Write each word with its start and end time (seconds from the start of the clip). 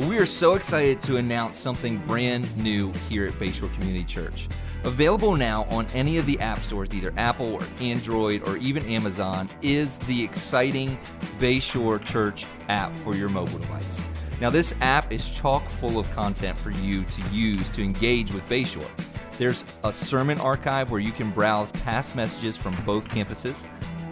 We 0.00 0.18
are 0.18 0.26
so 0.26 0.56
excited 0.56 1.00
to 1.02 1.16
announce 1.16 1.58
something 1.58 1.96
brand 2.04 2.54
new 2.54 2.92
here 3.08 3.26
at 3.26 3.32
Bayshore 3.38 3.72
Community 3.72 4.04
Church. 4.04 4.46
Available 4.84 5.34
now 5.34 5.64
on 5.70 5.86
any 5.94 6.18
of 6.18 6.26
the 6.26 6.38
app 6.38 6.62
stores, 6.62 6.90
either 6.92 7.14
Apple 7.16 7.54
or 7.54 7.62
Android 7.80 8.46
or 8.46 8.58
even 8.58 8.84
Amazon, 8.84 9.48
is 9.62 9.96
the 10.00 10.22
exciting 10.22 10.98
Bayshore 11.38 12.04
Church 12.04 12.44
app 12.68 12.94
for 12.96 13.16
your 13.16 13.30
mobile 13.30 13.58
device. 13.58 14.04
Now, 14.38 14.50
this 14.50 14.74
app 14.82 15.10
is 15.10 15.30
chock 15.30 15.66
full 15.66 15.98
of 15.98 16.10
content 16.10 16.58
for 16.58 16.72
you 16.72 17.02
to 17.04 17.22
use 17.30 17.70
to 17.70 17.82
engage 17.82 18.30
with 18.32 18.46
Bayshore. 18.50 18.90
There's 19.38 19.64
a 19.82 19.90
sermon 19.90 20.38
archive 20.40 20.90
where 20.90 21.00
you 21.00 21.10
can 21.10 21.30
browse 21.30 21.72
past 21.72 22.14
messages 22.14 22.54
from 22.54 22.76
both 22.84 23.08
campuses. 23.08 23.64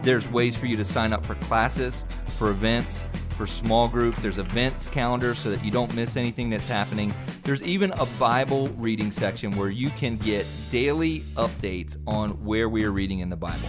There's 0.02 0.28
ways 0.28 0.56
for 0.56 0.64
you 0.64 0.78
to 0.78 0.84
sign 0.84 1.12
up 1.12 1.26
for 1.26 1.34
classes, 1.34 2.06
for 2.38 2.48
events, 2.48 3.04
for 3.34 3.46
small 3.46 3.88
groups. 3.88 4.20
There's 4.20 4.38
events 4.38 4.88
calendar 4.88 5.34
so 5.34 5.50
that 5.50 5.64
you 5.64 5.70
don't 5.70 5.94
miss 5.94 6.16
anything 6.16 6.50
that's 6.50 6.66
happening. 6.66 7.12
There's 7.42 7.62
even 7.62 7.92
a 7.92 8.06
Bible 8.18 8.68
reading 8.78 9.10
section 9.10 9.56
where 9.56 9.68
you 9.68 9.90
can 9.90 10.16
get 10.16 10.46
daily 10.70 11.20
updates 11.36 11.96
on 12.06 12.30
where 12.44 12.68
we 12.68 12.84
are 12.84 12.92
reading 12.92 13.20
in 13.20 13.28
the 13.28 13.36
Bible. 13.36 13.68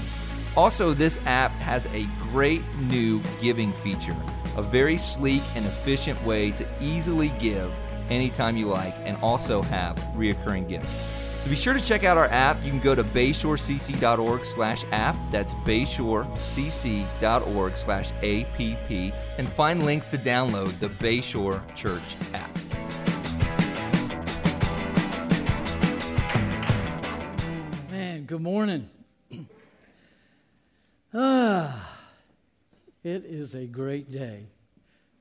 Also, 0.55 0.94
this 0.94 1.20
app 1.26 1.52
has 1.54 1.86
a 1.88 2.08
great 2.32 2.62
new 2.78 3.22
giving 3.41 3.74
feature, 3.74 4.16
a 4.55 4.62
very 4.62 4.98
sleek 4.98 5.44
and 5.55 5.66
efficient 5.66 6.24
way 6.24 6.52
to 6.52 6.66
easily 6.82 7.30
give 7.40 7.77
anytime 8.10 8.55
you 8.55 8.68
like 8.68 8.96
and 9.00 9.18
also 9.18 9.62
have 9.63 9.98
reoccurring 10.16 10.68
gifts. 10.70 10.96
So 11.45 11.52
be 11.52 11.55
sure 11.55 11.76
to 11.76 11.80
check 11.80 12.04
out 12.04 12.17
our 12.17 12.27
app. 12.30 12.63
You 12.63 12.72
can 12.72 12.80
go 12.80 12.95
to 12.95 13.04
bayshorecc.org 13.04 14.45
slash 14.45 14.84
app. 14.91 15.16
That's 15.31 15.54
bayshorecc.org 15.54 17.77
slash 17.77 18.12
app 18.13 19.13
and 19.38 19.48
find 19.49 19.85
links 19.85 20.08
to 20.08 20.18
download 20.18 20.80
the 20.80 20.90
Bayshore 20.90 21.62
Church 21.76 22.02
app. 22.34 22.49
Man, 27.91 28.26
good 28.26 28.41
morning. 28.41 28.90
ah, 31.13 31.96
it 33.04 33.24
is 33.24 33.54
a 33.54 33.68
great 33.68 34.12
day. 34.12 34.48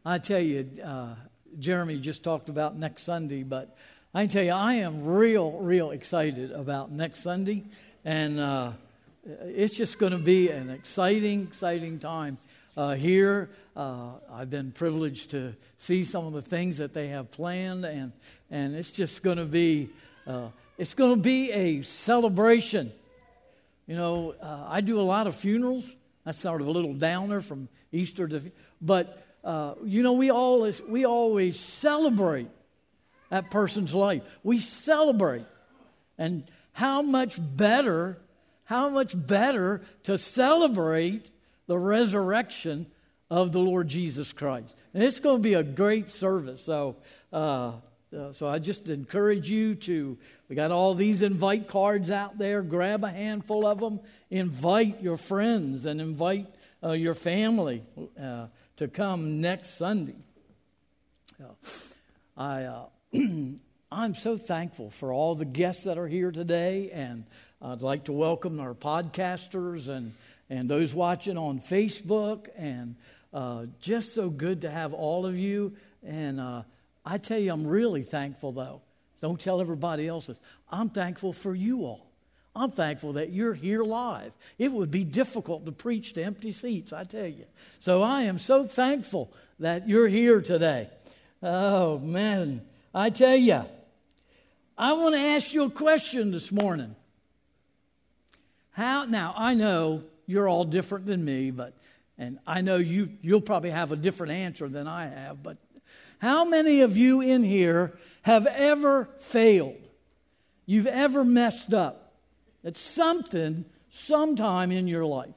I 0.06 0.16
tell 0.16 0.40
you, 0.40 0.70
uh, 0.82 1.16
Jeremy 1.58 1.98
just 1.98 2.24
talked 2.24 2.48
about 2.48 2.78
next 2.78 3.02
Sunday, 3.02 3.42
but 3.42 3.76
I 4.16 4.20
can 4.20 4.28
tell 4.28 4.44
you, 4.44 4.52
I 4.52 4.74
am 4.74 5.04
real, 5.04 5.50
real 5.58 5.90
excited 5.90 6.52
about 6.52 6.92
next 6.92 7.24
Sunday, 7.24 7.64
and 8.04 8.38
uh, 8.38 8.70
it's 9.24 9.74
just 9.74 9.98
going 9.98 10.12
to 10.12 10.18
be 10.18 10.50
an 10.50 10.70
exciting, 10.70 11.42
exciting 11.42 11.98
time 11.98 12.38
uh, 12.76 12.94
here. 12.94 13.50
Uh, 13.74 14.10
I've 14.32 14.50
been 14.50 14.70
privileged 14.70 15.32
to 15.32 15.56
see 15.78 16.04
some 16.04 16.26
of 16.26 16.32
the 16.32 16.42
things 16.42 16.78
that 16.78 16.94
they 16.94 17.08
have 17.08 17.32
planned, 17.32 17.84
and 17.84 18.12
and 18.52 18.76
it's 18.76 18.92
just 18.92 19.24
going 19.24 19.38
to 19.38 19.46
be 19.46 19.90
uh, 20.28 20.50
it's 20.78 20.94
going 20.94 21.16
to 21.16 21.20
be 21.20 21.50
a 21.50 21.82
celebration. 21.82 22.92
You 23.88 23.96
know, 23.96 24.36
uh, 24.40 24.66
I 24.68 24.80
do 24.80 25.00
a 25.00 25.02
lot 25.02 25.26
of 25.26 25.34
funerals. 25.34 25.92
That's 26.24 26.38
sort 26.38 26.60
of 26.60 26.68
a 26.68 26.70
little 26.70 26.94
downer 26.94 27.40
from 27.40 27.68
Easter 27.90 28.28
to, 28.28 28.52
but 28.80 29.26
uh, 29.42 29.74
you 29.82 30.04
know, 30.04 30.12
we 30.12 30.30
always 30.30 30.80
we 30.82 31.04
always 31.04 31.58
celebrate 31.58 32.46
that 33.34 33.50
person's 33.50 33.92
life. 33.92 34.22
We 34.44 34.60
celebrate. 34.60 35.46
And 36.16 36.44
how 36.70 37.02
much 37.02 37.36
better, 37.40 38.18
how 38.62 38.88
much 38.88 39.12
better 39.14 39.82
to 40.04 40.16
celebrate 40.16 41.32
the 41.66 41.76
resurrection 41.76 42.86
of 43.28 43.50
the 43.50 43.58
Lord 43.58 43.88
Jesus 43.88 44.32
Christ. 44.32 44.80
And 44.92 45.02
it's 45.02 45.18
going 45.18 45.42
to 45.42 45.48
be 45.48 45.54
a 45.54 45.64
great 45.64 46.10
service. 46.10 46.62
So, 46.62 46.94
uh, 47.32 47.72
uh, 48.16 48.32
so 48.34 48.46
I 48.46 48.60
just 48.60 48.88
encourage 48.88 49.50
you 49.50 49.74
to, 49.74 50.16
we 50.48 50.54
got 50.54 50.70
all 50.70 50.94
these 50.94 51.22
invite 51.22 51.66
cards 51.66 52.12
out 52.12 52.38
there. 52.38 52.62
Grab 52.62 53.02
a 53.02 53.10
handful 53.10 53.66
of 53.66 53.80
them. 53.80 53.98
Invite 54.30 55.02
your 55.02 55.16
friends 55.16 55.86
and 55.86 56.00
invite 56.00 56.46
uh, 56.84 56.92
your 56.92 57.14
family 57.14 57.82
uh, 58.20 58.46
to 58.76 58.86
come 58.86 59.40
next 59.40 59.76
Sunday. 59.76 60.14
I, 62.36 62.62
uh, 62.64 62.84
I'm 63.92 64.14
so 64.14 64.36
thankful 64.36 64.90
for 64.90 65.12
all 65.12 65.34
the 65.34 65.44
guests 65.44 65.84
that 65.84 65.98
are 65.98 66.08
here 66.08 66.32
today, 66.32 66.90
and 66.92 67.24
I'd 67.62 67.80
like 67.80 68.04
to 68.04 68.12
welcome 68.12 68.58
our 68.58 68.74
podcasters 68.74 69.88
and, 69.88 70.14
and 70.50 70.68
those 70.68 70.92
watching 70.92 71.38
on 71.38 71.60
Facebook. 71.60 72.48
And 72.56 72.96
uh, 73.32 73.66
just 73.80 74.14
so 74.14 74.30
good 74.30 74.62
to 74.62 74.70
have 74.70 74.92
all 74.92 75.26
of 75.26 75.38
you. 75.38 75.74
And 76.04 76.40
uh, 76.40 76.62
I 77.04 77.18
tell 77.18 77.38
you, 77.38 77.52
I'm 77.52 77.66
really 77.66 78.02
thankful, 78.02 78.52
though. 78.52 78.80
Don't 79.20 79.40
tell 79.40 79.60
everybody 79.60 80.08
else 80.08 80.26
this. 80.26 80.40
I'm 80.70 80.90
thankful 80.90 81.32
for 81.32 81.54
you 81.54 81.84
all. 81.84 82.06
I'm 82.56 82.72
thankful 82.72 83.14
that 83.14 83.30
you're 83.30 83.54
here 83.54 83.82
live. 83.82 84.32
It 84.58 84.72
would 84.72 84.90
be 84.90 85.04
difficult 85.04 85.66
to 85.66 85.72
preach 85.72 86.14
to 86.14 86.24
empty 86.24 86.52
seats, 86.52 86.92
I 86.92 87.04
tell 87.04 87.26
you. 87.26 87.44
So 87.80 88.02
I 88.02 88.22
am 88.22 88.38
so 88.38 88.66
thankful 88.66 89.32
that 89.60 89.88
you're 89.88 90.08
here 90.08 90.40
today. 90.40 90.88
Oh, 91.42 91.98
man. 91.98 92.62
I 92.94 93.10
tell 93.10 93.34
you, 93.34 93.64
I 94.78 94.92
want 94.92 95.16
to 95.16 95.20
ask 95.20 95.52
you 95.52 95.64
a 95.64 95.70
question 95.70 96.30
this 96.30 96.52
morning. 96.52 96.94
How 98.70 99.04
now 99.04 99.34
I 99.36 99.54
know 99.54 100.04
you're 100.26 100.48
all 100.48 100.64
different 100.64 101.06
than 101.06 101.24
me, 101.24 101.50
but 101.50 101.74
and 102.18 102.38
I 102.46 102.60
know 102.60 102.76
you 102.76 103.10
you'll 103.20 103.40
probably 103.40 103.70
have 103.70 103.90
a 103.90 103.96
different 103.96 104.32
answer 104.32 104.68
than 104.68 104.86
I 104.86 105.06
have, 105.06 105.42
but 105.42 105.58
how 106.18 106.44
many 106.44 106.80
of 106.82 106.96
you 106.96 107.20
in 107.20 107.42
here 107.42 107.98
have 108.22 108.46
ever 108.46 109.08
failed? 109.18 109.76
You've 110.64 110.86
ever 110.86 111.24
messed 111.24 111.74
up 111.74 112.14
at 112.64 112.76
something 112.76 113.64
sometime 113.90 114.70
in 114.70 114.86
your 114.86 115.04
life? 115.04 115.34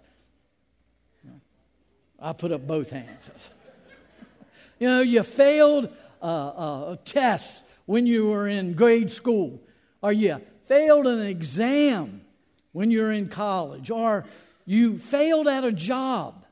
I 2.20 2.34
put 2.34 2.52
up 2.52 2.66
both 2.66 2.92
hands. 2.92 3.50
you 4.80 4.88
know, 4.88 5.02
you 5.02 5.22
failed 5.24 5.92
uh, 6.22 6.96
test 7.06 7.62
when 7.86 8.06
you 8.06 8.28
were 8.28 8.48
in 8.48 8.74
grade 8.74 9.12
school, 9.12 9.62
or 10.02 10.12
you 10.12 10.42
failed 10.66 11.08
an 11.08 11.22
exam 11.22 12.22
when 12.72 12.92
you're 12.92 13.12
in 13.12 13.30
college, 13.30 13.90
or 13.90 14.26
you 14.66 14.98
failed 14.98 15.48
at 15.48 15.64
a 15.64 15.72
job, 15.72 16.46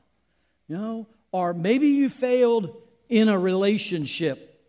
you 0.68 0.76
know, 0.76 1.06
or 1.32 1.52
maybe 1.52 1.88
you 1.88 2.08
failed 2.08 2.74
in 3.08 3.28
a 3.28 3.38
relationship. 3.38 4.64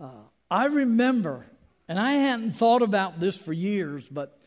Uh, 0.00 0.10
I 0.50 0.66
remember, 0.66 1.46
and 1.86 2.00
I 2.00 2.12
hadn't 2.12 2.52
thought 2.52 2.82
about 2.82 3.20
this 3.20 3.36
for 3.36 3.52
years, 3.52 4.04
but 4.10 4.40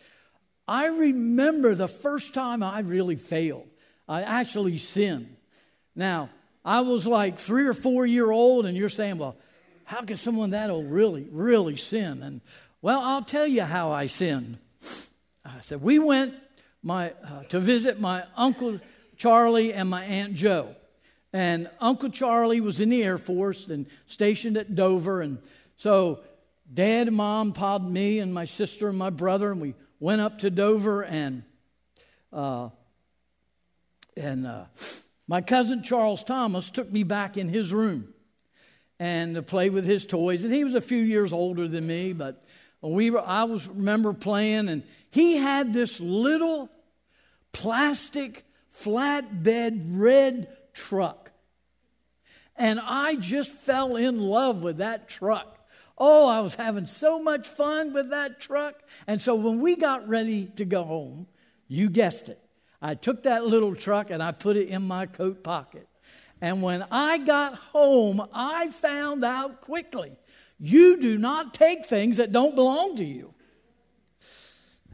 I 0.67 0.87
remember 0.87 1.75
the 1.75 1.87
first 1.87 2.33
time 2.33 2.63
I 2.63 2.79
really 2.79 3.15
failed. 3.15 3.67
I 4.07 4.23
actually 4.23 4.77
sinned. 4.77 5.35
Now, 5.95 6.29
I 6.63 6.81
was 6.81 7.07
like 7.07 7.39
three 7.39 7.65
or 7.65 7.73
four 7.73 8.05
year 8.05 8.29
old, 8.29 8.65
and 8.65 8.77
you're 8.77 8.89
saying, 8.89 9.17
well, 9.17 9.35
how 9.83 10.01
can 10.01 10.17
someone 10.17 10.51
that 10.51 10.69
old 10.69 10.89
really, 10.89 11.27
really 11.31 11.75
sin? 11.75 12.21
And 12.21 12.41
well, 12.81 13.01
I'll 13.01 13.23
tell 13.23 13.47
you 13.47 13.63
how 13.63 13.91
I 13.91 14.07
sinned. 14.07 14.57
I 15.43 15.59
said, 15.61 15.81
we 15.81 15.99
went 15.99 16.33
my, 16.83 17.11
uh, 17.23 17.43
to 17.49 17.59
visit 17.59 17.99
my 17.99 18.23
Uncle 18.35 18.79
Charlie 19.17 19.73
and 19.73 19.89
my 19.89 20.03
Aunt 20.03 20.33
Joe. 20.33 20.75
And 21.33 21.69
Uncle 21.79 22.09
Charlie 22.09 22.61
was 22.61 22.79
in 22.79 22.89
the 22.89 23.03
Air 23.03 23.17
Force 23.17 23.67
and 23.67 23.85
stationed 24.05 24.57
at 24.57 24.75
Dover. 24.75 25.21
And 25.21 25.39
so 25.77 26.21
dad 26.73 27.11
mom 27.11 27.53
popped 27.53 27.85
me 27.85 28.19
and 28.19 28.33
my 28.33 28.45
sister 28.45 28.89
and 28.89 28.97
my 28.97 29.09
brother, 29.09 29.51
and 29.51 29.61
we 29.61 29.75
went 29.99 30.21
up 30.21 30.39
to 30.39 30.49
Dover 30.49 31.03
and 31.03 31.43
uh, 32.33 32.69
and 34.17 34.47
uh, 34.47 34.65
my 35.31 35.39
cousin 35.39 35.81
Charles 35.81 36.25
Thomas 36.25 36.69
took 36.69 36.91
me 36.91 37.03
back 37.03 37.37
in 37.37 37.47
his 37.47 37.71
room 37.71 38.13
and 38.99 39.35
to 39.35 39.41
play 39.41 39.69
with 39.69 39.85
his 39.85 40.05
toys. 40.05 40.43
And 40.43 40.53
he 40.53 40.65
was 40.65 40.75
a 40.75 40.81
few 40.81 41.01
years 41.01 41.31
older 41.31 41.69
than 41.69 41.87
me, 41.87 42.11
but 42.11 42.43
we 42.81 43.11
were, 43.11 43.25
I 43.25 43.45
was 43.45 43.65
remember 43.65 44.11
playing, 44.11 44.67
and 44.67 44.83
he 45.09 45.37
had 45.37 45.71
this 45.71 46.01
little 46.01 46.69
plastic 47.53 48.43
flatbed 48.77 49.83
red 49.93 50.49
truck. 50.73 51.31
And 52.57 52.77
I 52.83 53.15
just 53.15 53.53
fell 53.53 53.95
in 53.95 54.19
love 54.19 54.61
with 54.61 54.79
that 54.79 55.07
truck. 55.07 55.65
Oh, 55.97 56.27
I 56.27 56.41
was 56.41 56.55
having 56.55 56.87
so 56.87 57.23
much 57.23 57.47
fun 57.47 57.93
with 57.93 58.09
that 58.09 58.41
truck. 58.41 58.83
And 59.07 59.21
so 59.21 59.35
when 59.35 59.61
we 59.61 59.77
got 59.77 60.09
ready 60.09 60.47
to 60.57 60.65
go 60.65 60.83
home, 60.83 61.27
you 61.69 61.89
guessed 61.89 62.27
it, 62.27 62.40
I 62.81 62.95
took 62.95 63.23
that 63.23 63.45
little 63.45 63.75
truck 63.75 64.09
and 64.09 64.23
I 64.23 64.31
put 64.31 64.57
it 64.57 64.69
in 64.69 64.83
my 64.83 65.05
coat 65.05 65.43
pocket. 65.43 65.87
And 66.41 66.63
when 66.63 66.83
I 66.89 67.19
got 67.19 67.55
home, 67.55 68.27
I 68.33 68.69
found 68.69 69.23
out 69.23 69.61
quickly 69.61 70.17
you 70.59 70.97
do 70.97 71.17
not 71.17 71.53
take 71.53 71.85
things 71.85 72.17
that 72.17 72.31
don't 72.31 72.55
belong 72.55 72.95
to 72.97 73.03
you. 73.03 73.33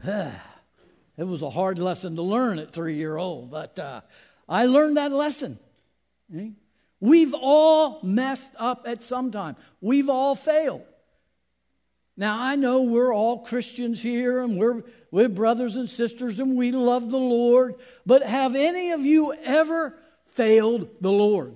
it 0.04 1.24
was 1.24 1.42
a 1.42 1.50
hard 1.50 1.78
lesson 1.78 2.16
to 2.16 2.22
learn 2.22 2.58
at 2.58 2.72
three 2.72 2.96
year 2.96 3.16
old, 3.16 3.50
but 3.50 3.78
uh, 3.78 4.02
I 4.48 4.66
learned 4.66 4.96
that 4.98 5.12
lesson. 5.12 5.58
We've 7.00 7.34
all 7.34 8.00
messed 8.02 8.52
up 8.58 8.84
at 8.86 9.02
some 9.02 9.30
time. 9.30 9.56
We've 9.80 10.08
all 10.08 10.34
failed. 10.34 10.84
Now, 12.18 12.42
I 12.42 12.56
know 12.56 12.82
we're 12.82 13.14
all 13.14 13.38
Christians 13.38 14.02
here 14.02 14.40
and 14.40 14.58
we're, 14.58 14.82
we're 15.12 15.28
brothers 15.28 15.76
and 15.76 15.88
sisters 15.88 16.40
and 16.40 16.56
we 16.56 16.72
love 16.72 17.12
the 17.12 17.16
Lord, 17.16 17.76
but 18.04 18.24
have 18.24 18.56
any 18.56 18.90
of 18.90 19.06
you 19.06 19.32
ever 19.32 19.96
failed 20.26 20.88
the 21.00 21.12
Lord? 21.12 21.54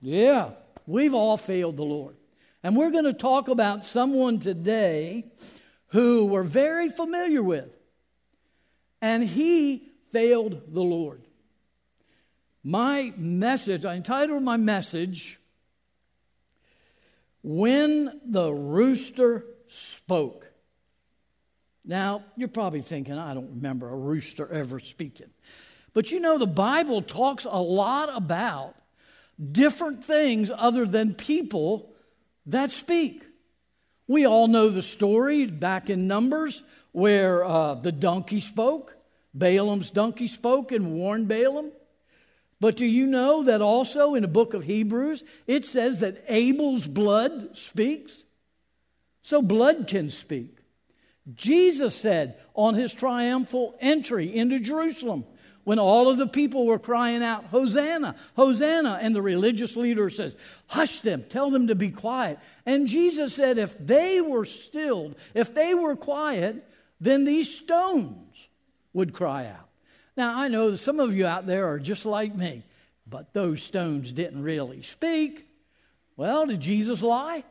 Yeah, 0.00 0.52
we've 0.86 1.12
all 1.12 1.36
failed 1.36 1.76
the 1.76 1.84
Lord. 1.84 2.16
And 2.62 2.74
we're 2.74 2.90
going 2.90 3.04
to 3.04 3.12
talk 3.12 3.48
about 3.48 3.84
someone 3.84 4.38
today 4.38 5.26
who 5.88 6.24
we're 6.24 6.42
very 6.42 6.88
familiar 6.88 7.42
with. 7.42 7.68
And 9.02 9.22
he 9.22 9.90
failed 10.10 10.72
the 10.72 10.80
Lord. 10.80 11.20
My 12.64 13.12
message, 13.18 13.84
I 13.84 13.96
entitled 13.96 14.42
my 14.42 14.56
message, 14.56 15.38
When 17.42 18.20
the 18.24 18.52
Rooster 18.52 19.44
Spoke. 19.68 20.46
Now, 21.84 22.22
you're 22.36 22.48
probably 22.48 22.82
thinking, 22.82 23.18
I 23.18 23.34
don't 23.34 23.54
remember 23.56 23.88
a 23.88 23.96
rooster 23.96 24.46
ever 24.52 24.78
speaking. 24.78 25.30
But 25.94 26.10
you 26.10 26.20
know, 26.20 26.38
the 26.38 26.46
Bible 26.46 27.02
talks 27.02 27.44
a 27.44 27.60
lot 27.60 28.14
about 28.14 28.74
different 29.40 30.04
things 30.04 30.50
other 30.54 30.86
than 30.86 31.14
people 31.14 31.92
that 32.46 32.70
speak. 32.70 33.24
We 34.06 34.26
all 34.26 34.46
know 34.46 34.68
the 34.68 34.82
story 34.82 35.46
back 35.46 35.90
in 35.90 36.06
Numbers 36.06 36.62
where 36.92 37.44
uh, 37.44 37.74
the 37.74 37.92
donkey 37.92 38.40
spoke. 38.40 38.96
Balaam's 39.34 39.90
donkey 39.90 40.28
spoke 40.28 40.70
and 40.70 40.92
warned 40.92 41.28
Balaam. 41.28 41.72
But 42.62 42.76
do 42.76 42.86
you 42.86 43.08
know 43.08 43.42
that 43.42 43.60
also 43.60 44.14
in 44.14 44.22
the 44.22 44.28
book 44.28 44.54
of 44.54 44.62
Hebrews, 44.62 45.24
it 45.48 45.66
says 45.66 45.98
that 45.98 46.24
Abel's 46.28 46.86
blood 46.86 47.58
speaks? 47.58 48.24
So 49.22 49.42
blood 49.42 49.88
can 49.88 50.10
speak. 50.10 50.58
Jesus 51.34 51.92
said 51.92 52.38
on 52.54 52.76
his 52.76 52.94
triumphal 52.94 53.74
entry 53.80 54.32
into 54.32 54.60
Jerusalem, 54.60 55.24
when 55.64 55.80
all 55.80 56.08
of 56.08 56.18
the 56.18 56.28
people 56.28 56.64
were 56.64 56.78
crying 56.78 57.24
out, 57.24 57.46
Hosanna, 57.46 58.14
Hosanna. 58.36 58.96
And 59.02 59.12
the 59.12 59.22
religious 59.22 59.74
leader 59.74 60.08
says, 60.08 60.36
Hush 60.68 61.00
them, 61.00 61.24
tell 61.28 61.50
them 61.50 61.66
to 61.66 61.74
be 61.74 61.90
quiet. 61.90 62.38
And 62.64 62.86
Jesus 62.86 63.34
said, 63.34 63.58
If 63.58 63.76
they 63.76 64.20
were 64.20 64.44
stilled, 64.44 65.16
if 65.34 65.52
they 65.52 65.74
were 65.74 65.96
quiet, 65.96 66.64
then 67.00 67.24
these 67.24 67.52
stones 67.52 68.36
would 68.92 69.12
cry 69.12 69.46
out. 69.46 69.68
Now, 70.16 70.38
I 70.38 70.48
know 70.48 70.74
some 70.76 71.00
of 71.00 71.14
you 71.14 71.26
out 71.26 71.46
there 71.46 71.68
are 71.68 71.78
just 71.78 72.04
like 72.04 72.34
me, 72.34 72.64
but 73.06 73.32
those 73.32 73.62
stones 73.62 74.12
didn't 74.12 74.42
really 74.42 74.82
speak. 74.82 75.48
Well, 76.16 76.46
did 76.46 76.60
Jesus 76.60 77.02
lie? 77.02 77.44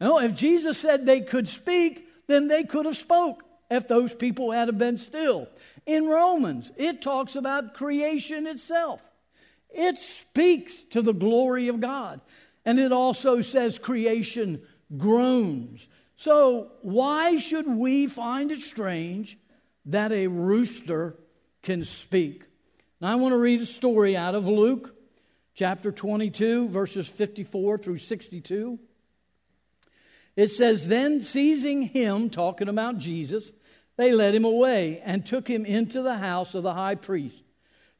No, 0.00 0.18
if 0.18 0.34
Jesus 0.34 0.78
said 0.78 1.06
they 1.06 1.20
could 1.20 1.48
speak, 1.48 2.08
then 2.26 2.48
they 2.48 2.64
could 2.64 2.86
have 2.86 2.96
spoke 2.96 3.42
if 3.70 3.88
those 3.88 4.14
people 4.14 4.52
had 4.52 4.68
have 4.68 4.78
been 4.78 4.98
still. 4.98 5.48
In 5.86 6.08
Romans, 6.08 6.70
it 6.76 7.02
talks 7.02 7.36
about 7.36 7.74
creation 7.74 8.46
itself. 8.46 9.00
It 9.70 9.98
speaks 9.98 10.84
to 10.90 11.02
the 11.02 11.14
glory 11.14 11.68
of 11.68 11.80
God. 11.80 12.20
And 12.64 12.78
it 12.78 12.92
also 12.92 13.40
says 13.40 13.78
creation 13.78 14.62
groans. 14.96 15.88
So, 16.16 16.70
why 16.82 17.38
should 17.38 17.66
we 17.66 18.06
find 18.06 18.52
it 18.52 18.60
strange 18.60 19.38
that 19.86 20.12
a 20.12 20.28
rooster 20.28 21.16
can 21.62 21.84
speak? 21.84 22.44
Now, 23.00 23.12
I 23.12 23.14
want 23.16 23.32
to 23.32 23.38
read 23.38 23.60
a 23.60 23.66
story 23.66 24.16
out 24.16 24.34
of 24.34 24.48
Luke 24.48 24.94
chapter 25.54 25.92
22, 25.92 26.68
verses 26.68 27.08
54 27.08 27.78
through 27.78 27.98
62. 27.98 28.78
It 30.36 30.48
says, 30.48 30.88
Then 30.88 31.20
seizing 31.20 31.82
him, 31.82 32.30
talking 32.30 32.68
about 32.68 32.98
Jesus, 32.98 33.52
they 33.96 34.12
led 34.12 34.34
him 34.34 34.44
away 34.44 35.00
and 35.04 35.24
took 35.24 35.48
him 35.48 35.66
into 35.66 36.02
the 36.02 36.18
house 36.18 36.54
of 36.54 36.62
the 36.62 36.74
high 36.74 36.94
priest. 36.94 37.42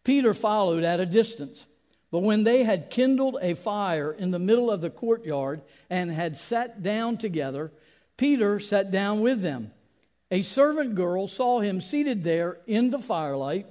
Peter 0.04 0.34
followed 0.34 0.84
at 0.84 1.00
a 1.00 1.06
distance. 1.06 1.66
But 2.10 2.20
when 2.20 2.44
they 2.44 2.64
had 2.64 2.90
kindled 2.90 3.38
a 3.40 3.54
fire 3.54 4.12
in 4.12 4.32
the 4.32 4.38
middle 4.38 4.70
of 4.70 4.82
the 4.82 4.90
courtyard 4.90 5.62
and 5.88 6.10
had 6.10 6.36
sat 6.36 6.82
down 6.82 7.16
together, 7.16 7.72
Peter 8.18 8.60
sat 8.60 8.90
down 8.90 9.20
with 9.20 9.40
them. 9.40 9.72
A 10.32 10.42
servant 10.42 10.96
girl 10.96 11.28
saw 11.28 11.60
him 11.60 11.80
seated 11.80 12.24
there 12.24 12.58
in 12.66 12.90
the 12.90 12.98
firelight. 12.98 13.66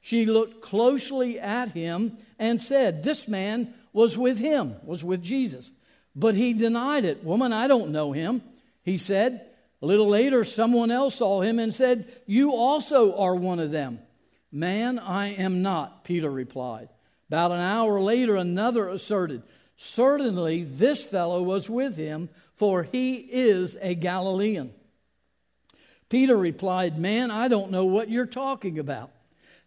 She 0.00 0.24
looked 0.24 0.62
closely 0.62 1.40
at 1.40 1.72
him 1.72 2.16
and 2.38 2.60
said, 2.60 3.02
This 3.02 3.28
man 3.28 3.74
was 3.92 4.16
with 4.16 4.38
him, 4.38 4.76
was 4.84 5.04
with 5.04 5.22
Jesus. 5.22 5.72
But 6.14 6.36
he 6.36 6.54
denied 6.54 7.04
it. 7.04 7.24
Woman, 7.24 7.52
I 7.52 7.66
don't 7.66 7.90
know 7.90 8.12
him. 8.12 8.42
He 8.84 8.96
said, 8.96 9.44
a 9.82 9.86
little 9.86 10.08
later, 10.08 10.44
someone 10.44 10.90
else 10.90 11.16
saw 11.16 11.42
him 11.42 11.58
and 11.58 11.74
said, 11.74 12.10
You 12.24 12.52
also 12.52 13.14
are 13.16 13.34
one 13.34 13.58
of 13.58 13.70
them. 13.70 13.98
Man, 14.50 14.98
I 14.98 15.34
am 15.34 15.60
not, 15.60 16.04
Peter 16.04 16.30
replied. 16.30 16.88
About 17.28 17.52
an 17.52 17.60
hour 17.60 18.00
later, 18.00 18.36
another 18.36 18.88
asserted, 18.88 19.42
Certainly 19.76 20.64
this 20.64 21.04
fellow 21.04 21.42
was 21.42 21.68
with 21.68 21.98
him, 21.98 22.30
for 22.54 22.84
he 22.84 23.16
is 23.16 23.76
a 23.82 23.94
Galilean. 23.94 24.72
Peter 26.14 26.36
replied, 26.36 26.96
Man, 26.96 27.32
I 27.32 27.48
don't 27.48 27.72
know 27.72 27.86
what 27.86 28.08
you're 28.08 28.24
talking 28.24 28.78
about. 28.78 29.10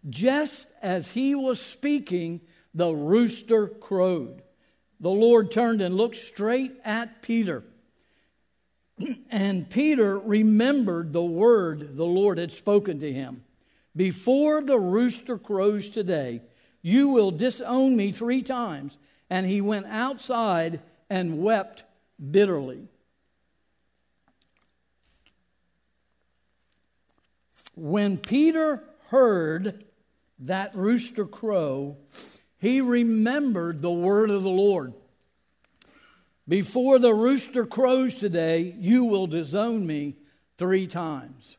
Just 0.09 0.69
as 0.81 1.11
he 1.11 1.35
was 1.35 1.59
speaking, 1.59 2.39
the 2.73 2.89
rooster 2.89 3.67
crowed. 3.67 4.41
The 5.01 5.09
Lord 5.09 5.51
turned 5.51 5.81
and 5.81 5.95
looked 5.95 6.15
straight 6.15 6.71
at 6.85 7.21
Peter. 7.21 7.65
And 9.29 9.69
Peter 9.69 10.17
remembered 10.17 11.11
the 11.11 11.21
word 11.21 11.97
the 11.97 12.05
Lord 12.05 12.37
had 12.37 12.53
spoken 12.53 12.99
to 12.99 13.11
him. 13.11 13.43
Before 13.93 14.63
the 14.63 14.79
rooster 14.79 15.37
crows 15.37 15.89
today, 15.89 16.43
you 16.81 17.09
will 17.09 17.31
disown 17.31 17.97
me 17.97 18.13
three 18.13 18.41
times. 18.41 18.97
And 19.29 19.45
he 19.45 19.59
went 19.59 19.87
outside 19.87 20.79
and 21.09 21.43
wept 21.43 21.83
bitterly. 22.31 22.87
When 27.77 28.17
Peter 28.17 28.83
heard 29.09 29.85
that 30.39 30.75
rooster 30.75 31.25
crow, 31.25 31.97
he 32.57 32.81
remembered 32.81 33.83
the 33.83 33.91
word 33.91 34.31
of 34.31 34.41
the 34.41 34.49
Lord. 34.49 34.93
Before 36.47 36.97
the 36.97 37.13
rooster 37.13 37.67
crows 37.67 38.15
today, 38.15 38.73
you 38.79 39.03
will 39.03 39.27
disown 39.27 39.85
me 39.85 40.15
three 40.57 40.87
times. 40.87 41.57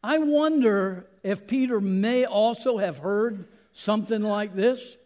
I 0.00 0.18
wonder 0.18 1.08
if 1.24 1.48
Peter 1.48 1.80
may 1.80 2.24
also 2.24 2.78
have 2.78 2.98
heard 2.98 3.48
something 3.72 4.22
like 4.22 4.54
this. 4.54 4.96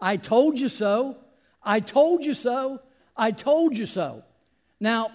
I 0.00 0.16
told 0.16 0.60
you 0.60 0.68
so. 0.68 1.16
I 1.60 1.80
told 1.80 2.24
you 2.24 2.34
so. 2.34 2.82
I 3.16 3.32
told 3.32 3.76
you 3.76 3.86
so. 3.86 4.22
Now, 4.78 5.10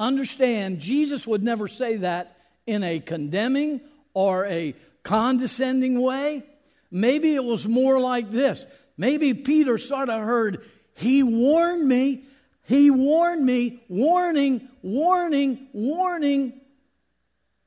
understand, 0.00 0.80
Jesus 0.80 1.26
would 1.26 1.42
never 1.42 1.68
say 1.68 1.96
that 1.96 2.38
in 2.66 2.82
a 2.82 3.00
condemning 3.00 3.80
or 4.14 4.46
a 4.46 4.74
condescending 5.02 6.00
way. 6.00 6.44
Maybe 6.90 7.34
it 7.34 7.44
was 7.44 7.66
more 7.66 7.98
like 7.98 8.30
this. 8.30 8.66
Maybe 8.96 9.34
Peter 9.34 9.78
sort 9.78 10.10
of 10.10 10.22
heard, 10.22 10.64
He 10.94 11.22
warned 11.22 11.88
me 11.88 12.24
he 12.64 12.90
warned 12.90 13.44
me, 13.44 13.82
warning, 13.88 14.68
warning, 14.82 15.68
warning. 15.72 16.60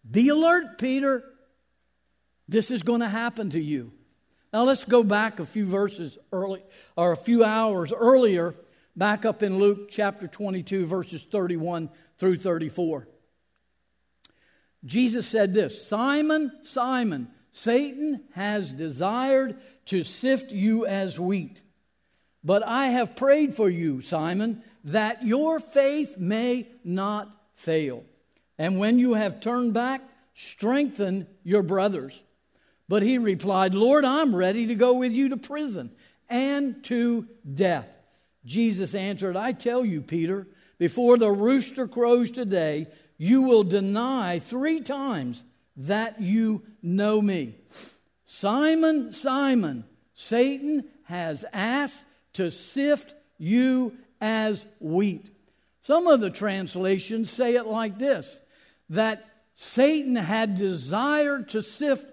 Be 0.09 0.29
alert, 0.29 0.77
Peter. 0.77 1.23
This 2.47 2.71
is 2.71 2.83
going 2.83 3.01
to 3.01 3.09
happen 3.09 3.49
to 3.51 3.61
you. 3.61 3.91
Now 4.53 4.63
let's 4.63 4.85
go 4.85 5.03
back 5.03 5.39
a 5.39 5.45
few 5.45 5.65
verses 5.65 6.17
early, 6.31 6.63
or 6.95 7.11
a 7.11 7.17
few 7.17 7.43
hours 7.43 7.91
earlier, 7.91 8.55
back 8.95 9.25
up 9.25 9.43
in 9.43 9.59
Luke 9.59 9.89
chapter 9.89 10.27
22, 10.27 10.85
verses 10.85 11.23
31 11.25 11.89
through 12.17 12.37
34. 12.37 13.07
Jesus 14.85 15.27
said 15.27 15.53
this 15.53 15.87
Simon, 15.87 16.51
Simon, 16.61 17.29
Satan 17.51 18.21
has 18.33 18.71
desired 18.71 19.57
to 19.85 20.03
sift 20.03 20.51
you 20.51 20.85
as 20.85 21.19
wheat. 21.19 21.61
But 22.43 22.63
I 22.63 22.87
have 22.87 23.15
prayed 23.15 23.55
for 23.55 23.69
you, 23.69 24.01
Simon, 24.01 24.61
that 24.83 25.25
your 25.25 25.59
faith 25.59 26.17
may 26.17 26.67
not 26.83 27.29
fail. 27.55 28.03
And 28.57 28.77
when 28.77 28.99
you 28.99 29.15
have 29.15 29.39
turned 29.39 29.73
back, 29.73 30.01
strengthen 30.33 31.27
your 31.43 31.63
brothers. 31.63 32.21
But 32.87 33.01
he 33.01 33.17
replied, 33.17 33.73
Lord, 33.73 34.05
I'm 34.05 34.35
ready 34.35 34.67
to 34.67 34.75
go 34.75 34.93
with 34.93 35.11
you 35.11 35.29
to 35.29 35.37
prison 35.37 35.91
and 36.29 36.83
to 36.85 37.27
death. 37.51 37.89
Jesus 38.45 38.93
answered, 38.93 39.35
I 39.35 39.51
tell 39.51 39.83
you, 39.83 40.01
Peter, 40.01 40.47
before 40.77 41.17
the 41.17 41.31
rooster 41.31 41.87
crows 41.87 42.29
today, 42.29 42.87
you 43.17 43.43
will 43.43 43.63
deny 43.63 44.39
three 44.39 44.81
times 44.81 45.43
that 45.77 46.21
you 46.21 46.63
know 46.81 47.21
me. 47.21 47.55
Simon, 48.25 49.11
Simon, 49.11 49.85
Satan 50.13 50.85
has 51.03 51.45
asked 51.53 52.03
to 52.33 52.51
sift 52.51 53.13
you 53.37 53.93
as 54.19 54.65
wheat. 54.79 55.29
Some 55.81 56.07
of 56.07 56.19
the 56.19 56.29
translations 56.29 57.29
say 57.29 57.55
it 57.55 57.67
like 57.67 57.97
this 57.99 58.39
that 58.89 59.25
Satan 59.55 60.15
had 60.15 60.55
desired 60.55 61.49
to 61.49 61.61
sift 61.61 62.05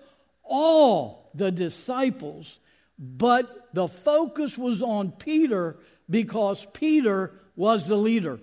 all 0.42 1.30
the 1.34 1.50
disciples, 1.50 2.58
but 2.98 3.74
the 3.74 3.88
focus 3.88 4.56
was 4.56 4.82
on 4.82 5.12
Peter 5.12 5.76
because 6.08 6.66
Peter 6.72 7.32
was 7.56 7.86
the 7.88 7.96
leader. 7.96 8.38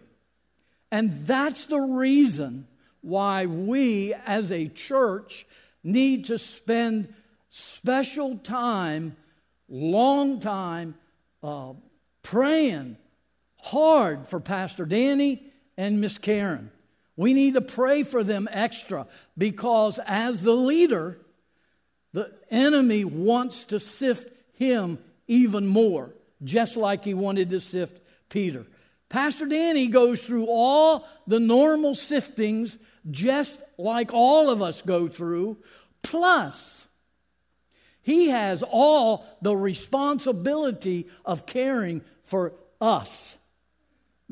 And 0.91 1.25
that's 1.25 1.65
the 1.65 1.79
reason 1.79 2.67
why 3.01 3.46
we 3.46 4.13
as 4.25 4.51
a 4.51 4.67
church 4.67 5.46
need 5.84 6.25
to 6.25 6.38
spend 6.38 7.13
special 7.50 8.38
time, 8.38 9.15
long 9.67 10.39
time, 10.39 10.96
uh, 11.41 11.74
praying 12.22 12.98
hard 13.58 14.27
for 14.27 14.39
Pastor 14.39 14.86
Danny 14.86 15.43
and 15.77 16.01
Miss 16.01 16.17
Karen. 16.17 16.72
We 17.15 17.34
need 17.34 17.55
to 17.55 17.62
pray 17.62 18.03
for 18.03 18.24
them 18.24 18.48
extra 18.51 19.08
because, 19.38 20.00
as 20.05 20.41
the 20.41 20.53
leader, 20.53 21.19
the 22.13 22.31
enemy 22.50 23.03
wants 23.03 23.65
to 23.65 23.79
sift 23.79 24.34
him 24.53 25.00
even 25.27 25.67
more, 25.67 26.13
just 26.43 26.77
like 26.77 27.03
he 27.03 27.13
wanted 27.13 27.50
to 27.50 27.60
sift 27.60 28.00
Peter. 28.29 28.65
Pastor 29.10 29.48
Danny 29.48 29.88
goes 29.88 30.22
through 30.22 30.46
all 30.46 31.08
the 31.25 31.39
normal 31.39 31.96
siftings, 31.96 32.78
just 33.10 33.60
like 33.78 34.13
all 34.13 34.50
of 34.50 34.62
us 34.62 34.82
go 34.82 35.08
through, 35.08 35.58
plus, 36.04 36.88
he 38.01 38.30
has 38.30 38.63
all 38.63 39.25
the 39.42 39.56
responsibility 39.56 41.08
of 41.25 41.46
caring 41.46 42.01
for 42.24 42.54
us 42.80 43.36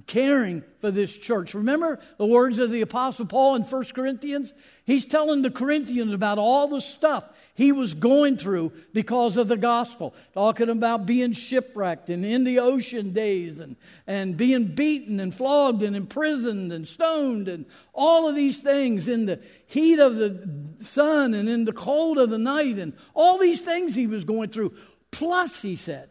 caring 0.06 0.64
for 0.80 0.92
this 0.92 1.12
church. 1.16 1.56
Remember 1.56 2.00
the 2.18 2.26
words 2.26 2.60
of 2.60 2.70
the 2.70 2.82
Apostle 2.82 3.26
Paul 3.26 3.56
in 3.56 3.64
1 3.64 3.84
Corinthians? 3.96 4.54
He's 4.86 5.06
telling 5.06 5.42
the 5.42 5.50
Corinthians 5.50 6.14
about 6.14 6.38
all 6.38 6.68
the 6.68 6.82
stuff 6.82 7.28
he 7.58 7.72
was 7.72 7.96
going 7.96 8.38
through 8.38 8.72
because 8.94 9.36
of 9.36 9.48
the 9.48 9.58
gospel, 9.58 10.14
talking 10.36 10.70
about 10.70 11.08
being 11.08 11.34
shipwrecked 11.34 12.08
and 12.08 12.24
in 12.24 12.44
the 12.44 12.60
ocean 12.60 13.14
days 13.14 13.60
and, 13.60 13.76
and 14.06 14.38
being 14.38 14.76
beaten 14.76 15.20
and 15.20 15.34
flogged 15.34 15.82
and 15.82 15.96
imprisoned 15.96 16.72
and 16.72 16.88
stoned 16.88 17.48
and 17.48 17.66
all 17.94 18.30
of 18.30 18.36
these 18.36 18.60
things 18.60 19.08
in 19.08 19.26
the 19.26 19.42
heat 19.66 19.98
of 19.98 20.18
the 20.18 20.48
sun 20.82 21.34
and 21.34 21.50
in 21.50 21.66
the 21.66 21.74
cold 21.74 22.20
of 22.20 22.30
the 22.30 22.38
night 22.38 22.78
and 22.78 22.94
all 23.16 23.40
these 23.40 23.60
things 23.60 23.96
he 23.96 24.06
was 24.06 24.24
going 24.24 24.50
through. 24.50 24.72
Plus, 25.10 25.60
he 25.60 25.76
said, 25.76 26.10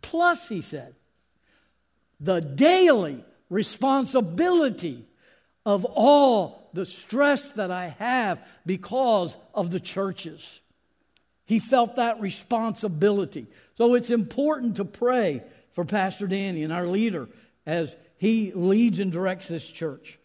plus, 0.00 0.48
he 0.48 0.62
said, 0.62 0.94
the 2.18 2.40
daily 2.40 3.22
responsibility 3.50 5.04
of 5.64 5.84
all 5.84 6.68
the 6.72 6.84
stress 6.84 7.52
that 7.52 7.70
I 7.70 7.94
have 7.98 8.44
because 8.66 9.36
of 9.54 9.70
the 9.70 9.80
churches. 9.80 10.60
He 11.46 11.58
felt 11.58 11.96
that 11.96 12.20
responsibility. 12.20 13.46
So 13.74 13.94
it's 13.94 14.10
important 14.10 14.76
to 14.76 14.84
pray 14.84 15.42
for 15.72 15.84
Pastor 15.84 16.26
Danny 16.26 16.62
and 16.62 16.72
our 16.72 16.86
leader 16.86 17.28
as 17.66 17.96
he 18.16 18.52
leads 18.52 18.98
and 18.98 19.12
directs 19.12 19.48
this 19.48 19.68
church. 19.68 20.18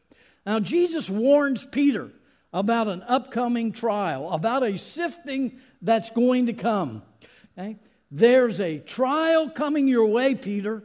Now, 0.45 0.59
Jesus 0.59 1.09
warns 1.09 1.65
Peter 1.65 2.11
about 2.51 2.87
an 2.87 3.03
upcoming 3.03 3.71
trial, 3.71 4.31
about 4.31 4.63
a 4.63 4.77
sifting 4.77 5.59
that's 5.81 6.09
going 6.09 6.47
to 6.47 6.53
come. 6.53 7.03
Okay? 7.57 7.77
There's 8.11 8.59
a 8.59 8.79
trial 8.79 9.49
coming 9.49 9.87
your 9.87 10.07
way, 10.07 10.35
Peter 10.35 10.83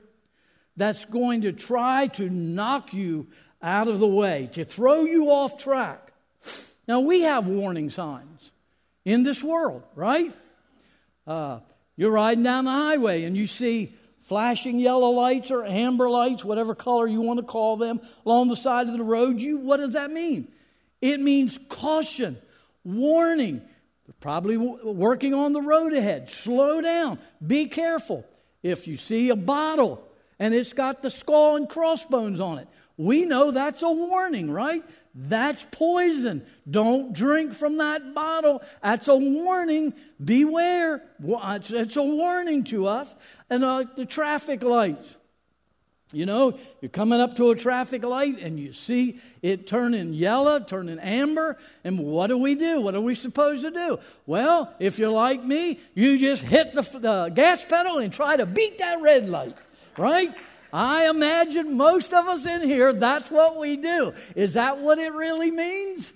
that's 0.77 1.05
going 1.05 1.43
to 1.43 1.53
try 1.53 2.09
to 2.09 2.29
knock 2.29 2.93
you 2.93 3.29
out 3.65 3.89
of 3.89 3.99
the 3.99 4.07
way, 4.07 4.49
to 4.53 4.65
throw 4.65 5.05
you 5.05 5.31
off 5.31 5.57
track. 5.57 6.13
Now, 6.87 7.01
we 7.01 7.23
have 7.23 7.47
warning 7.47 7.89
signs 7.89 8.53
in 9.07 9.23
this 9.23 9.43
world, 9.43 9.83
right? 9.95 10.33
Uh, 11.27 11.61
you're 11.97 12.11
riding 12.11 12.45
down 12.45 12.67
the 12.67 12.71
highway 12.71 13.25
and 13.25 13.35
you 13.37 13.47
see 13.47 13.95
flashing 14.21 14.79
yellow 14.79 15.11
lights 15.11 15.51
or 15.51 15.65
amber 15.65 16.11
lights, 16.11 16.45
whatever 16.45 16.75
color 16.75 17.07
you 17.07 17.23
want 17.23 17.41
to 17.41 17.45
call 17.45 17.79
them, 17.79 18.01
along 18.27 18.49
the 18.49 18.57
side 18.57 18.87
of 18.87 18.93
the 18.93 19.03
road. 19.03 19.41
You, 19.41 19.57
what 19.57 19.79
does 19.79 19.95
that 19.95 20.11
mean? 20.11 20.49
It 21.01 21.21
means 21.21 21.59
caution, 21.71 22.37
warning. 22.85 23.63
They're 24.07 24.15
probably 24.21 24.59
working 24.59 25.33
on 25.33 25.55
the 25.55 25.63
road 25.63 25.95
ahead. 25.95 26.29
Slow 26.29 26.83
down. 26.83 27.19
Be 27.45 27.67
careful. 27.67 28.27
If 28.63 28.87
you 28.87 28.99
see 28.99 29.31
a 29.31 29.37
bottle 29.37 30.07
and 30.39 30.53
it's 30.55 30.73
got 30.73 31.03
the 31.03 31.11
skull 31.11 31.57
and 31.57 31.69
crossbones 31.69 32.41
on 32.41 32.59
it. 32.59 32.69
We 32.97 33.25
know 33.25 33.51
that's 33.51 33.83
a 33.83 33.91
warning, 33.91 34.51
right? 34.51 34.85
That's 35.15 35.67
poison. 35.71 36.45
Don't 36.69 37.13
drink 37.13 37.55
from 37.55 37.79
that 37.79 38.15
bottle. 38.15 38.63
That's 38.83 39.09
a 39.09 39.17
warning. 39.17 39.95
Beware. 40.23 41.03
It's 41.23 41.97
a 41.97 42.03
warning 42.03 42.65
to 42.65 42.87
us. 42.87 43.15
And 43.51 43.65
uh, 43.65 43.85
the 43.97 44.07
traffic 44.07 44.63
lights. 44.63 45.17
You 46.13 46.27
know, 46.27 46.59
you're 46.81 46.91
coming 46.91 47.21
up 47.21 47.37
to 47.37 47.51
a 47.51 47.57
traffic 47.57 48.05
light 48.05 48.39
and 48.39 48.61
you 48.61 48.73
see 48.73 49.19
it 49.43 49.67
turning 49.67 50.15
yellow, 50.15 50.61
turning 50.61 51.01
amber, 51.01 51.57
and 51.83 51.99
what 51.99 52.29
do 52.29 52.39
we 52.39 52.55
do? 52.55 52.81
What 52.81 52.95
are 52.95 53.01
we 53.01 53.17
supposed 53.17 53.63
to 53.63 53.73
do? 53.73 53.99
Well, 54.25 54.73
if 54.79 54.99
you're 54.99 55.09
like 55.09 55.43
me, 55.43 55.81
you 55.95 56.17
just 56.19 56.43
hit 56.43 56.73
the, 56.75 56.83
the 56.83 57.33
gas 57.35 57.65
pedal 57.65 57.99
and 57.99 58.13
try 58.13 58.37
to 58.37 58.47
beat 58.47 58.79
that 58.79 59.01
red 59.01 59.29
light 59.29 59.61
right? 59.99 60.35
I 60.75 61.09
imagine 61.09 61.77
most 61.77 62.13
of 62.13 62.27
us 62.27 62.45
in 62.45 62.63
here, 62.63 62.93
that's 62.93 63.31
what 63.31 63.57
we 63.59 63.77
do. 63.77 64.13
Is 64.35 64.55
that 64.55 64.79
what 64.79 64.99
it 64.99 65.13
really 65.13 65.53
means? 65.53 66.13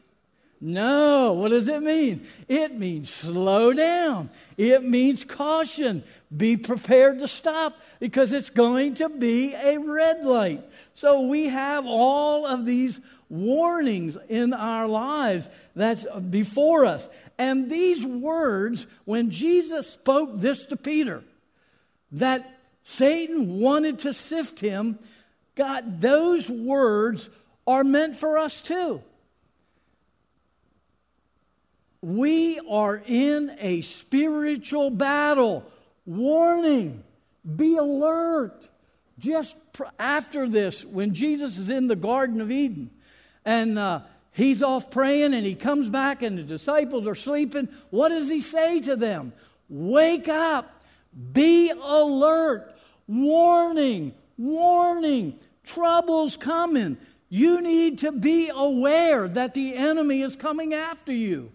No. 0.60 1.32
What 1.34 1.50
does 1.50 1.68
it 1.68 1.80
mean? 1.80 2.26
It 2.48 2.76
means 2.76 3.08
slow 3.08 3.72
down. 3.72 4.30
It 4.56 4.82
means 4.82 5.22
caution. 5.22 6.02
Be 6.36 6.56
prepared 6.56 7.20
to 7.20 7.28
stop 7.28 7.76
because 8.00 8.32
it's 8.32 8.50
going 8.50 8.94
to 8.96 9.08
be 9.08 9.54
a 9.54 9.78
red 9.78 10.24
light. 10.24 10.68
So 10.92 11.20
we 11.20 11.44
have 11.46 11.86
all 11.86 12.44
of 12.44 12.66
these 12.66 13.00
warnings 13.28 14.18
in 14.28 14.52
our 14.52 14.88
lives 14.88 15.48
that's 15.76 16.04
before 16.30 16.84
us. 16.84 17.08
And 17.38 17.70
these 17.70 18.04
words, 18.04 18.88
when 19.04 19.30
Jesus 19.30 19.88
spoke 19.88 20.40
this 20.40 20.66
to 20.66 20.76
Peter, 20.76 21.22
that 22.10 22.57
Satan 22.88 23.60
wanted 23.60 23.98
to 24.00 24.14
sift 24.14 24.60
him. 24.60 24.98
God, 25.54 26.00
those 26.00 26.48
words 26.48 27.28
are 27.66 27.84
meant 27.84 28.16
for 28.16 28.38
us 28.38 28.62
too. 28.62 29.02
We 32.00 32.58
are 32.60 32.96
in 33.04 33.54
a 33.58 33.82
spiritual 33.82 34.88
battle. 34.88 35.70
Warning, 36.06 37.04
be 37.56 37.76
alert. 37.76 38.70
Just 39.18 39.54
after 39.98 40.48
this, 40.48 40.82
when 40.82 41.12
Jesus 41.12 41.58
is 41.58 41.68
in 41.68 41.88
the 41.88 41.96
Garden 41.96 42.40
of 42.40 42.50
Eden 42.50 42.90
and 43.44 43.78
uh, 43.78 44.00
he's 44.32 44.62
off 44.62 44.90
praying 44.90 45.34
and 45.34 45.44
he 45.44 45.54
comes 45.54 45.90
back 45.90 46.22
and 46.22 46.38
the 46.38 46.42
disciples 46.42 47.06
are 47.06 47.14
sleeping, 47.14 47.68
what 47.90 48.08
does 48.08 48.30
he 48.30 48.40
say 48.40 48.80
to 48.80 48.96
them? 48.96 49.34
Wake 49.68 50.28
up, 50.28 50.82
be 51.34 51.70
alert. 51.70 52.76
Warning, 53.08 54.12
warning, 54.36 55.38
trouble's 55.64 56.36
coming. 56.36 56.98
You 57.30 57.60
need 57.60 57.98
to 58.00 58.12
be 58.12 58.50
aware 58.54 59.26
that 59.28 59.54
the 59.54 59.74
enemy 59.74 60.22
is 60.22 60.36
coming 60.36 60.74
after 60.74 61.12
you. 61.12 61.50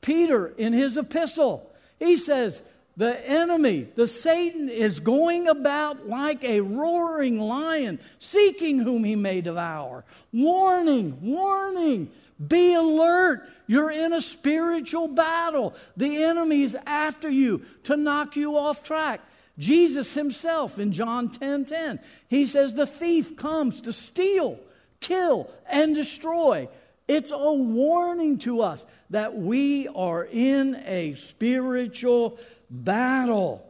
Peter, 0.00 0.48
in 0.48 0.72
his 0.72 0.98
epistle, 0.98 1.70
he 1.98 2.16
says, 2.16 2.62
the 2.96 3.26
enemy, 3.28 3.88
the 3.94 4.06
Satan, 4.06 4.68
is 4.68 5.00
going 5.00 5.48
about 5.48 6.08
like 6.08 6.44
a 6.44 6.60
roaring 6.60 7.38
lion, 7.40 7.98
seeking 8.18 8.78
whom 8.78 9.04
he 9.04 9.16
may 9.16 9.40
devour. 9.40 10.04
Warning, 10.32 11.18
warning, 11.22 12.10
be 12.46 12.74
alert. 12.74 13.48
You're 13.66 13.90
in 13.90 14.12
a 14.12 14.20
spiritual 14.20 15.08
battle. 15.08 15.74
The 15.96 16.24
enemy 16.24 16.64
is 16.64 16.76
after 16.84 17.30
you 17.30 17.62
to 17.84 17.96
knock 17.96 18.36
you 18.36 18.58
off 18.58 18.82
track. 18.82 19.20
Jesus 19.62 20.14
himself 20.14 20.80
in 20.80 20.90
John 20.90 21.28
10 21.28 21.66
10, 21.66 22.00
he 22.26 22.46
says, 22.46 22.74
The 22.74 22.86
thief 22.86 23.36
comes 23.36 23.80
to 23.82 23.92
steal, 23.92 24.58
kill, 25.00 25.48
and 25.70 25.94
destroy. 25.94 26.68
It's 27.06 27.30
a 27.30 27.52
warning 27.52 28.38
to 28.38 28.62
us 28.62 28.84
that 29.10 29.36
we 29.36 29.86
are 29.88 30.24
in 30.24 30.82
a 30.84 31.14
spiritual 31.14 32.38
battle. 32.68 33.64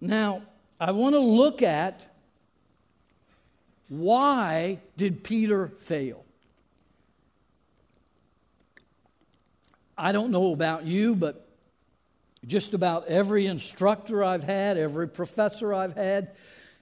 Now, 0.00 0.42
I 0.78 0.90
want 0.90 1.14
to 1.14 1.20
look 1.20 1.62
at 1.62 2.06
why 3.88 4.80
did 4.98 5.24
Peter 5.24 5.68
fail? 5.78 6.25
I 9.98 10.12
don't 10.12 10.30
know 10.30 10.52
about 10.52 10.84
you, 10.84 11.14
but 11.14 11.48
just 12.46 12.74
about 12.74 13.08
every 13.08 13.46
instructor 13.46 14.22
I've 14.22 14.44
had, 14.44 14.76
every 14.76 15.08
professor 15.08 15.72
I've 15.72 15.94
had, 15.94 16.32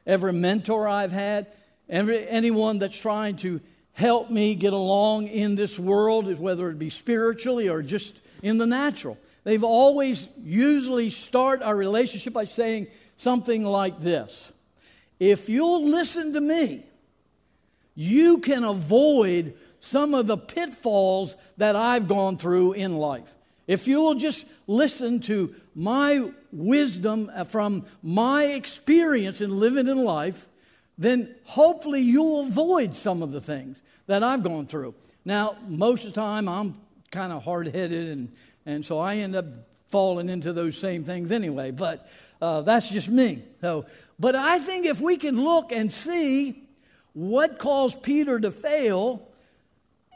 every 0.06 0.32
mentor 0.32 0.88
I've 0.88 1.12
had, 1.12 1.46
every, 1.88 2.28
anyone 2.28 2.78
that's 2.78 2.96
trying 2.96 3.36
to 3.38 3.60
help 3.92 4.30
me 4.30 4.54
get 4.54 4.72
along 4.72 5.28
in 5.28 5.54
this 5.54 5.78
world, 5.78 6.38
whether 6.38 6.68
it 6.70 6.78
be 6.78 6.90
spiritually 6.90 7.68
or 7.68 7.82
just 7.82 8.16
in 8.42 8.58
the 8.58 8.66
natural. 8.66 9.16
They've 9.44 9.64
always 9.64 10.28
usually 10.42 11.10
start 11.10 11.62
our 11.62 11.76
relationship 11.76 12.32
by 12.32 12.46
saying 12.46 12.88
something 13.16 13.62
like 13.62 14.00
this 14.00 14.52
If 15.20 15.48
you'll 15.48 15.88
listen 15.88 16.32
to 16.32 16.40
me, 16.40 16.84
you 17.94 18.38
can 18.38 18.64
avoid 18.64 19.54
some 19.84 20.14
of 20.14 20.26
the 20.26 20.38
pitfalls 20.38 21.36
that 21.58 21.76
I've 21.76 22.08
gone 22.08 22.38
through 22.38 22.72
in 22.72 22.96
life. 22.96 23.28
If 23.66 23.86
you 23.86 24.00
will 24.00 24.14
just 24.14 24.46
listen 24.66 25.20
to 25.20 25.54
my 25.74 26.30
wisdom 26.52 27.30
from 27.46 27.84
my 28.02 28.44
experience 28.44 29.42
in 29.42 29.60
living 29.60 29.86
in 29.86 30.02
life, 30.02 30.48
then 30.96 31.34
hopefully 31.44 32.00
you'll 32.00 32.46
avoid 32.46 32.94
some 32.94 33.22
of 33.22 33.30
the 33.30 33.42
things 33.42 33.82
that 34.06 34.22
I've 34.22 34.42
gone 34.42 34.66
through. 34.66 34.94
Now, 35.22 35.56
most 35.68 36.06
of 36.06 36.14
the 36.14 36.20
time, 36.20 36.48
I'm 36.48 36.80
kind 37.10 37.30
of 37.32 37.44
hard 37.44 37.66
headed, 37.66 38.08
and, 38.08 38.32
and 38.64 38.84
so 38.84 38.98
I 38.98 39.16
end 39.16 39.36
up 39.36 39.46
falling 39.90 40.30
into 40.30 40.54
those 40.54 40.78
same 40.78 41.04
things 41.04 41.30
anyway, 41.30 41.70
but 41.70 42.08
uh, 42.40 42.62
that's 42.62 42.88
just 42.88 43.08
me. 43.08 43.42
So, 43.60 43.84
but 44.18 44.34
I 44.34 44.60
think 44.60 44.86
if 44.86 45.00
we 45.00 45.18
can 45.18 45.44
look 45.44 45.72
and 45.72 45.92
see 45.92 46.62
what 47.12 47.58
caused 47.58 48.02
Peter 48.02 48.40
to 48.40 48.50
fail 48.50 49.28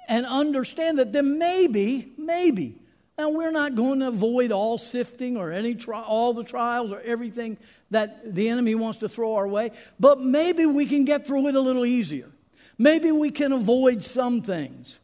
and 0.08 0.26
understand 0.26 0.98
that 0.98 1.12
there 1.12 1.22
may 1.22 1.66
be, 1.66 2.12
maybe, 2.16 2.80
now 3.18 3.30
we're 3.30 3.50
not 3.50 3.74
going 3.74 4.00
to 4.00 4.08
avoid 4.08 4.52
all 4.52 4.78
sifting 4.78 5.36
or 5.36 5.50
any 5.50 5.74
tri- 5.74 6.02
all 6.02 6.32
the 6.32 6.44
trials 6.44 6.92
or 6.92 7.00
everything 7.00 7.58
that 7.90 8.34
the 8.34 8.48
enemy 8.48 8.74
wants 8.74 8.98
to 8.98 9.08
throw 9.08 9.34
our 9.34 9.48
way, 9.48 9.72
but 9.98 10.20
maybe 10.20 10.66
we 10.66 10.86
can 10.86 11.04
get 11.04 11.26
through 11.26 11.48
it 11.48 11.54
a 11.54 11.60
little 11.60 11.84
easier. 11.84 12.30
Maybe 12.78 13.10
we 13.10 13.30
can 13.30 13.52
avoid 13.52 14.04
some 14.04 14.42
things. 14.42 15.00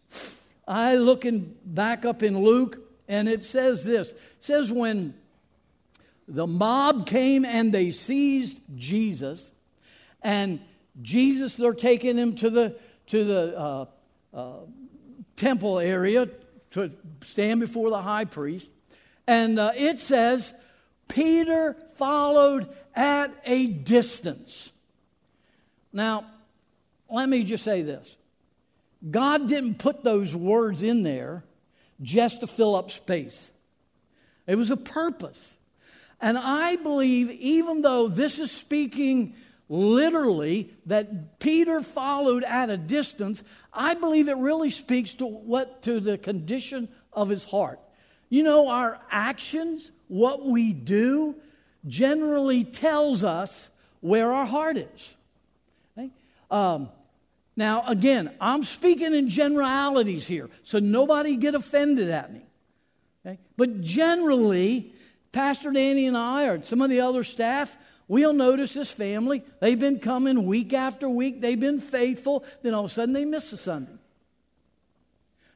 I 0.66 0.94
looking 0.94 1.56
back 1.64 2.04
up 2.04 2.22
in 2.22 2.38
Luke, 2.38 2.78
and 3.08 3.28
it 3.28 3.44
says 3.44 3.84
this. 3.84 4.12
It 4.12 4.18
says 4.40 4.70
when 4.70 5.14
the 6.28 6.46
mob 6.46 7.06
came 7.06 7.44
and 7.44 7.74
they 7.74 7.90
seized 7.90 8.60
Jesus, 8.76 9.52
and 10.22 10.60
Jesus, 11.02 11.54
they're 11.54 11.74
taking 11.74 12.16
him 12.16 12.36
to 12.36 12.48
the 12.48 12.76
to 13.08 13.24
the 13.24 13.58
uh, 13.58 13.86
uh, 14.32 14.52
temple 15.36 15.78
area 15.78 16.28
to 16.70 16.90
stand 17.22 17.60
before 17.60 17.90
the 17.90 18.02
high 18.02 18.24
priest, 18.24 18.70
and 19.26 19.58
uh, 19.58 19.72
it 19.74 20.00
says 20.00 20.52
Peter 21.08 21.76
followed 21.96 22.68
at 22.94 23.32
a 23.44 23.66
distance. 23.66 24.72
Now, 25.92 26.24
let 27.10 27.28
me 27.28 27.44
just 27.44 27.64
say 27.64 27.82
this 27.82 28.16
God 29.10 29.48
didn't 29.48 29.78
put 29.78 30.02
those 30.02 30.34
words 30.34 30.82
in 30.82 31.02
there 31.02 31.44
just 32.02 32.40
to 32.40 32.46
fill 32.46 32.74
up 32.74 32.90
space, 32.90 33.50
it 34.46 34.56
was 34.56 34.70
a 34.70 34.76
purpose. 34.76 35.56
And 36.20 36.38
I 36.38 36.76
believe, 36.76 37.30
even 37.32 37.82
though 37.82 38.08
this 38.08 38.38
is 38.38 38.50
speaking 38.50 39.34
literally 39.68 40.70
that 40.86 41.38
Peter 41.38 41.80
followed 41.80 42.44
at 42.44 42.70
a 42.70 42.76
distance, 42.76 43.42
I 43.72 43.94
believe 43.94 44.28
it 44.28 44.36
really 44.36 44.70
speaks 44.70 45.14
to 45.14 45.26
what 45.26 45.82
to 45.82 46.00
the 46.00 46.18
condition 46.18 46.88
of 47.12 47.28
his 47.28 47.44
heart. 47.44 47.80
You 48.28 48.42
know, 48.42 48.68
our 48.68 49.00
actions, 49.10 49.90
what 50.08 50.44
we 50.44 50.72
do, 50.72 51.36
generally 51.86 52.64
tells 52.64 53.24
us 53.24 53.70
where 54.00 54.32
our 54.32 54.46
heart 54.46 54.76
is. 54.76 55.16
Okay? 55.96 56.10
Um, 56.50 56.88
now, 57.56 57.84
again, 57.86 58.32
I'm 58.40 58.64
speaking 58.64 59.14
in 59.14 59.28
generalities 59.28 60.26
here, 60.26 60.50
so 60.62 60.78
nobody 60.78 61.36
get 61.36 61.54
offended 61.54 62.10
at 62.10 62.32
me. 62.32 62.42
Okay? 63.24 63.38
But 63.56 63.82
generally, 63.82 64.93
Pastor 65.34 65.72
Danny 65.72 66.06
and 66.06 66.16
I, 66.16 66.46
or 66.46 66.62
some 66.62 66.80
of 66.80 66.90
the 66.90 67.00
other 67.00 67.24
staff, 67.24 67.76
we'll 68.06 68.32
notice 68.32 68.72
this 68.72 68.90
family. 68.90 69.42
They've 69.60 69.78
been 69.78 69.98
coming 69.98 70.46
week 70.46 70.72
after 70.72 71.08
week, 71.08 71.40
they've 71.40 71.58
been 71.58 71.80
faithful, 71.80 72.44
then 72.62 72.72
all 72.72 72.84
of 72.84 72.90
a 72.92 72.94
sudden 72.94 73.12
they 73.12 73.24
miss 73.24 73.52
a 73.52 73.56
Sunday. 73.56 73.98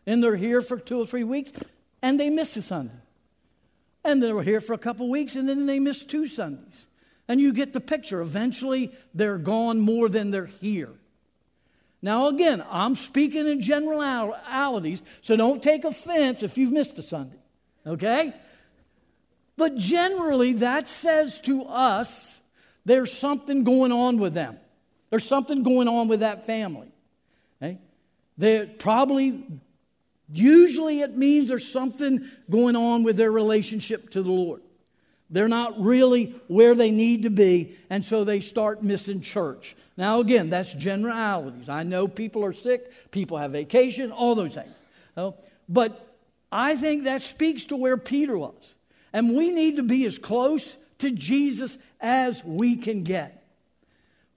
And 0.04 0.22
they're 0.22 0.36
here 0.36 0.62
for 0.62 0.78
two 0.78 1.00
or 1.00 1.06
three 1.06 1.22
weeks, 1.22 1.52
and 2.02 2.18
they 2.18 2.28
miss 2.28 2.56
a 2.56 2.62
Sunday. 2.62 2.94
And 4.04 4.20
they 4.20 4.32
were 4.32 4.42
here 4.42 4.60
for 4.60 4.72
a 4.72 4.78
couple 4.78 5.08
weeks, 5.08 5.36
and 5.36 5.48
then 5.48 5.66
they 5.66 5.78
miss 5.78 6.04
two 6.04 6.26
Sundays. 6.26 6.88
And 7.28 7.40
you 7.40 7.52
get 7.52 7.72
the 7.72 7.80
picture. 7.80 8.20
Eventually, 8.20 8.92
they're 9.14 9.38
gone 9.38 9.78
more 9.78 10.08
than 10.08 10.32
they're 10.32 10.46
here. 10.46 10.92
Now, 12.02 12.28
again, 12.28 12.64
I'm 12.68 12.96
speaking 12.96 13.46
in 13.46 13.60
generalities, 13.60 15.02
so 15.20 15.36
don't 15.36 15.62
take 15.62 15.84
offense 15.84 16.42
if 16.42 16.58
you've 16.58 16.72
missed 16.72 16.98
a 16.98 17.02
Sunday, 17.02 17.38
okay? 17.86 18.32
But 19.58 19.74
generally, 19.76 20.52
that 20.54 20.88
says 20.88 21.40
to 21.42 21.64
us 21.64 22.40
there's 22.84 23.12
something 23.12 23.64
going 23.64 23.90
on 23.90 24.18
with 24.18 24.32
them. 24.32 24.56
There's 25.10 25.26
something 25.26 25.64
going 25.64 25.88
on 25.88 26.06
with 26.06 26.20
that 26.20 26.46
family. 26.46 26.86
Eh? 27.60 27.66
Okay? 27.66 27.78
They're 28.38 28.66
probably, 28.66 29.44
usually, 30.32 31.00
it 31.00 31.16
means 31.16 31.48
there's 31.48 31.70
something 31.70 32.24
going 32.48 32.76
on 32.76 33.02
with 33.02 33.16
their 33.16 33.32
relationship 33.32 34.10
to 34.10 34.22
the 34.22 34.30
Lord. 34.30 34.62
They're 35.28 35.48
not 35.48 35.80
really 35.80 36.36
where 36.46 36.76
they 36.76 36.92
need 36.92 37.24
to 37.24 37.30
be, 37.30 37.76
and 37.90 38.04
so 38.04 38.22
they 38.22 38.38
start 38.38 38.84
missing 38.84 39.22
church. 39.22 39.76
Now, 39.96 40.20
again, 40.20 40.50
that's 40.50 40.72
generalities. 40.72 41.68
I 41.68 41.82
know 41.82 42.06
people 42.06 42.44
are 42.44 42.52
sick, 42.52 43.10
people 43.10 43.38
have 43.38 43.50
vacation, 43.50 44.12
all 44.12 44.36
those 44.36 44.54
things. 44.54 44.72
Oh, 45.16 45.34
but 45.68 46.14
I 46.52 46.76
think 46.76 47.04
that 47.04 47.22
speaks 47.22 47.64
to 47.64 47.76
where 47.76 47.96
Peter 47.96 48.38
was. 48.38 48.76
And 49.18 49.34
we 49.34 49.50
need 49.50 49.78
to 49.78 49.82
be 49.82 50.06
as 50.06 50.16
close 50.16 50.78
to 50.98 51.10
Jesus 51.10 51.76
as 52.00 52.44
we 52.44 52.76
can 52.76 53.02
get. 53.02 53.44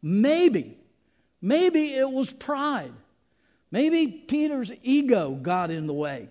Maybe, 0.02 0.76
maybe 1.40 1.94
it 1.94 2.10
was 2.10 2.34
pride. 2.34 2.92
Maybe 3.70 4.08
Peter's 4.08 4.72
ego 4.82 5.38
got 5.40 5.70
in 5.70 5.86
the 5.86 5.94
way. 5.94 6.30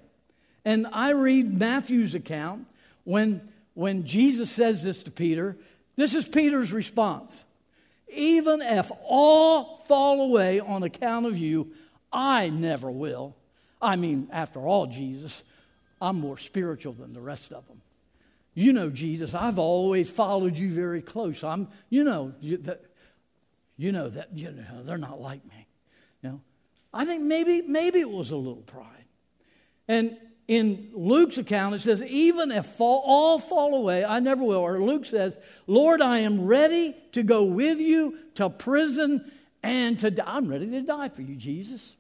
And 0.65 0.89
I 0.93 1.11
read 1.11 1.57
Matthew's 1.61 2.17
account 2.17 2.67
when, 3.05 3.41
when 3.75 4.05
Jesus 4.05 4.51
says 4.51 4.83
this 4.83 5.05
to 5.05 5.13
Peter. 5.13 5.57
This 5.95 6.17
is 6.17 6.27
Peter's 6.27 6.73
response. 6.73 7.45
Even 8.09 8.63
if 8.63 8.91
all 9.05 9.77
fall 9.87 10.23
away 10.23 10.59
on 10.59 10.83
account 10.83 11.25
of 11.25 11.39
you, 11.39 11.71
I 12.13 12.49
never 12.49 12.91
will. 12.91 13.37
I 13.81 13.95
mean, 13.95 14.27
after 14.33 14.59
all, 14.59 14.89
Jesus, 14.89 15.45
I'm 16.03 16.19
more 16.19 16.37
spiritual 16.37 16.95
than 16.95 17.15
the 17.15 17.21
rest 17.21 17.53
of 17.53 17.65
them. 17.69 17.77
You 18.55 18.73
know, 18.73 18.91
Jesus, 18.91 19.35
I've 19.35 19.59
always 19.59 20.11
followed 20.11 20.57
you 20.57 20.71
very 20.73 21.03
close. 21.03 21.45
I'm, 21.45 21.69
you 21.89 22.05
know, 22.05 22.35
you, 22.41 22.57
that, 22.59 22.83
you 23.77 23.93
know 23.93 24.09
that 24.09 24.37
you 24.37 24.51
know, 24.51 24.83
they're 24.83 24.99
not 24.99 25.21
like 25.21 25.45
me. 25.45 25.67
You 26.23 26.31
know, 26.31 26.41
I 26.93 27.05
think 27.05 27.23
maybe 27.23 27.63
maybe 27.63 28.01
it 28.01 28.11
was 28.11 28.31
a 28.31 28.37
little 28.37 28.63
pride. 28.63 29.07
And 29.89 30.17
in 30.51 30.91
Luke's 30.93 31.39
account, 31.39 31.77
it 31.77 31.81
says, 31.81 32.03
Even 32.03 32.51
if 32.51 32.67
fall, 32.67 33.05
all 33.07 33.39
fall 33.39 33.77
away, 33.77 34.05
I 34.05 34.19
never 34.19 34.43
will. 34.43 34.59
Or 34.59 34.83
Luke 34.83 35.07
says, 35.07 35.37
Lord, 35.69 36.03
I 36.03 36.19
am 36.19 36.45
ready 36.45 36.97
to 37.13 37.23
go 37.23 37.45
with 37.45 37.79
you 37.79 38.19
to 38.35 38.51
prison 38.51 39.31
and 39.63 39.99
to 40.01 40.11
die. 40.11 40.25
I'm 40.27 40.49
ready 40.49 40.69
to 40.71 40.83
die 40.83 41.09
for 41.09 41.23
you, 41.23 41.37
Jesus. 41.37 41.95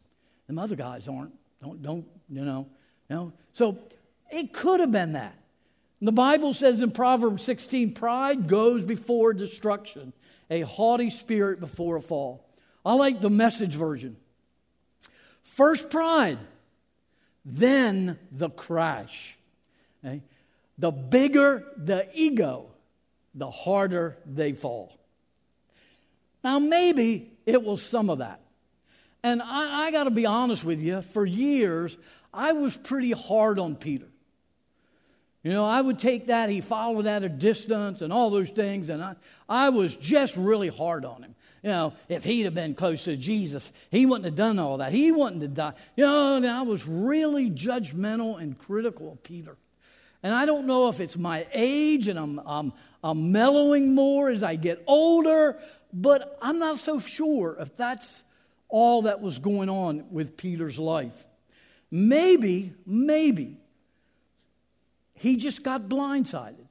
Them 0.48 0.58
other 0.58 0.74
guys 0.74 1.06
aren't. 1.06 1.32
Don't, 1.62 1.80
don't, 1.80 2.04
you 2.28 2.44
know. 2.44 2.66
You 3.08 3.16
know? 3.16 3.32
So 3.52 3.78
it 4.32 4.52
could 4.52 4.80
have 4.80 4.90
been 4.90 5.12
that. 5.12 5.36
The 6.02 6.12
Bible 6.12 6.54
says 6.54 6.80
in 6.80 6.92
Proverbs 6.92 7.42
16, 7.42 7.92
pride 7.92 8.48
goes 8.48 8.82
before 8.82 9.34
destruction, 9.34 10.12
a 10.48 10.62
haughty 10.62 11.10
spirit 11.10 11.60
before 11.60 11.96
a 11.96 12.00
fall. 12.00 12.48
I 12.84 12.94
like 12.94 13.20
the 13.20 13.30
message 13.30 13.74
version. 13.74 14.16
First 15.42 15.90
pride, 15.90 16.38
then 17.44 18.18
the 18.32 18.48
crash. 18.48 19.36
Okay? 20.02 20.22
The 20.78 20.90
bigger 20.90 21.64
the 21.76 22.08
ego, 22.14 22.70
the 23.34 23.50
harder 23.50 24.16
they 24.24 24.52
fall. 24.52 24.96
Now, 26.42 26.58
maybe 26.58 27.32
it 27.44 27.62
was 27.62 27.82
some 27.82 28.08
of 28.08 28.18
that. 28.18 28.40
And 29.22 29.42
I, 29.42 29.88
I 29.88 29.90
got 29.90 30.04
to 30.04 30.10
be 30.10 30.24
honest 30.24 30.64
with 30.64 30.80
you, 30.80 31.02
for 31.02 31.26
years, 31.26 31.98
I 32.32 32.52
was 32.52 32.74
pretty 32.74 33.10
hard 33.10 33.58
on 33.58 33.74
Peter. 33.74 34.06
You 35.42 35.52
know, 35.52 35.64
I 35.64 35.80
would 35.80 35.98
take 35.98 36.26
that, 36.26 36.50
he 36.50 36.60
followed 36.60 37.06
at 37.06 37.22
a 37.22 37.28
distance 37.28 38.02
and 38.02 38.12
all 38.12 38.28
those 38.28 38.50
things, 38.50 38.90
and 38.90 39.02
I, 39.02 39.14
I 39.48 39.70
was 39.70 39.96
just 39.96 40.36
really 40.36 40.68
hard 40.68 41.04
on 41.04 41.22
him. 41.22 41.34
You 41.62 41.70
know, 41.70 41.92
if 42.08 42.24
he'd 42.24 42.44
have 42.44 42.54
been 42.54 42.74
close 42.74 43.04
to 43.04 43.16
Jesus, 43.16 43.72
he 43.90 44.06
wouldn't 44.06 44.24
have 44.24 44.36
done 44.36 44.58
all 44.58 44.78
that. 44.78 44.92
He 44.92 45.12
wouldn't 45.12 45.42
have 45.42 45.54
died. 45.54 45.74
You 45.96 46.04
know, 46.04 46.36
and 46.36 46.46
I 46.46 46.62
was 46.62 46.86
really 46.86 47.50
judgmental 47.50 48.40
and 48.40 48.58
critical 48.58 49.12
of 49.12 49.22
Peter. 49.22 49.56
And 50.22 50.34
I 50.34 50.46
don't 50.46 50.66
know 50.66 50.88
if 50.88 51.00
it's 51.00 51.16
my 51.16 51.46
age 51.52 52.08
and 52.08 52.18
I'm, 52.18 52.40
I'm, 52.46 52.72
I'm 53.02 53.32
mellowing 53.32 53.94
more 53.94 54.28
as 54.30 54.42
I 54.42 54.56
get 54.56 54.82
older, 54.86 55.58
but 55.92 56.38
I'm 56.40 56.58
not 56.58 56.78
so 56.78 56.98
sure 56.98 57.56
if 57.58 57.76
that's 57.76 58.22
all 58.68 59.02
that 59.02 59.20
was 59.20 59.38
going 59.38 59.68
on 59.68 60.06
with 60.10 60.36
Peter's 60.36 60.78
life. 60.78 61.26
Maybe, 61.90 62.72
maybe 62.86 63.59
he 65.20 65.36
just 65.36 65.62
got 65.62 65.82
blindsided. 65.82 66.66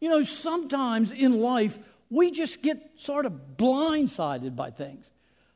You 0.00 0.08
know, 0.08 0.22
sometimes 0.22 1.12
in 1.12 1.42
life, 1.42 1.78
we 2.08 2.30
just 2.30 2.62
get 2.62 2.92
sort 2.96 3.26
of 3.26 3.58
blindsided 3.58 4.56
by 4.56 4.70
things 4.70 5.10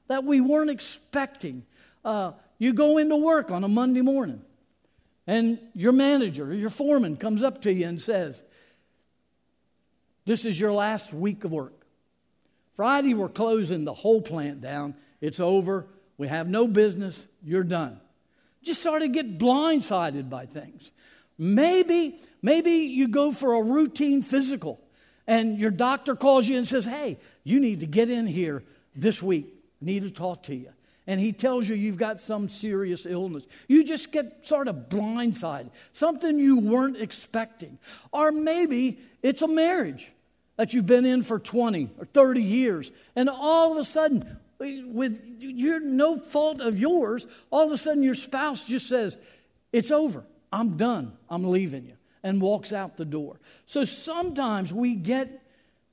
that 0.08 0.22
we 0.22 0.38
weren't 0.38 0.68
expecting. 0.68 1.64
Uh, 2.04 2.32
you 2.58 2.74
go 2.74 2.98
into 2.98 3.16
work 3.16 3.50
on 3.50 3.64
a 3.64 3.68
Monday 3.68 4.02
morning, 4.02 4.42
and 5.26 5.58
your 5.74 5.92
manager 5.92 6.50
or 6.50 6.52
your 6.52 6.68
foreman 6.68 7.16
comes 7.16 7.42
up 7.42 7.62
to 7.62 7.72
you 7.72 7.86
and 7.86 7.98
says, 7.98 8.44
This 10.26 10.44
is 10.44 10.60
your 10.60 10.72
last 10.72 11.14
week 11.14 11.44
of 11.44 11.50
work. 11.50 11.86
Friday, 12.76 13.14
we're 13.14 13.30
closing 13.30 13.86
the 13.86 13.94
whole 13.94 14.20
plant 14.20 14.60
down. 14.60 14.96
It's 15.22 15.40
over. 15.40 15.86
We 16.18 16.28
have 16.28 16.46
no 16.46 16.68
business. 16.68 17.26
You're 17.42 17.64
done. 17.64 17.98
Just 18.62 18.82
sort 18.82 19.00
of 19.00 19.12
get 19.12 19.38
blindsided 19.38 20.28
by 20.28 20.44
things. 20.44 20.92
Maybe, 21.42 22.20
maybe 22.40 22.70
you 22.70 23.08
go 23.08 23.32
for 23.32 23.54
a 23.54 23.62
routine 23.62 24.22
physical 24.22 24.80
and 25.26 25.58
your 25.58 25.72
doctor 25.72 26.14
calls 26.14 26.46
you 26.46 26.56
and 26.56 26.68
says, 26.68 26.84
Hey, 26.84 27.18
you 27.42 27.58
need 27.58 27.80
to 27.80 27.86
get 27.86 28.08
in 28.08 28.28
here 28.28 28.62
this 28.94 29.20
week. 29.20 29.52
I 29.82 29.86
need 29.86 30.04
to 30.04 30.10
talk 30.12 30.44
to 30.44 30.54
you. 30.54 30.68
And 31.08 31.18
he 31.18 31.32
tells 31.32 31.68
you 31.68 31.74
you've 31.74 31.96
got 31.96 32.20
some 32.20 32.48
serious 32.48 33.06
illness. 33.06 33.48
You 33.66 33.82
just 33.82 34.12
get 34.12 34.46
sort 34.46 34.68
of 34.68 34.88
blindsided, 34.88 35.70
something 35.92 36.38
you 36.38 36.60
weren't 36.60 36.96
expecting. 36.96 37.76
Or 38.12 38.30
maybe 38.30 39.00
it's 39.20 39.42
a 39.42 39.48
marriage 39.48 40.12
that 40.58 40.72
you've 40.72 40.86
been 40.86 41.04
in 41.04 41.24
for 41.24 41.40
20 41.40 41.90
or 41.98 42.04
30 42.04 42.40
years, 42.40 42.92
and 43.16 43.28
all 43.28 43.72
of 43.72 43.78
a 43.78 43.84
sudden, 43.84 44.38
with 44.60 45.20
your 45.40 45.80
no 45.80 46.20
fault 46.20 46.60
of 46.60 46.78
yours, 46.78 47.26
all 47.50 47.66
of 47.66 47.72
a 47.72 47.78
sudden 47.78 48.04
your 48.04 48.14
spouse 48.14 48.62
just 48.64 48.86
says, 48.86 49.18
It's 49.72 49.90
over. 49.90 50.22
I'm 50.52 50.76
done. 50.76 51.16
I'm 51.30 51.44
leaving 51.44 51.86
you. 51.86 51.94
And 52.22 52.40
walks 52.40 52.72
out 52.72 52.96
the 52.96 53.04
door. 53.04 53.40
So 53.66 53.84
sometimes 53.84 54.72
we 54.72 54.94
get 54.94 55.42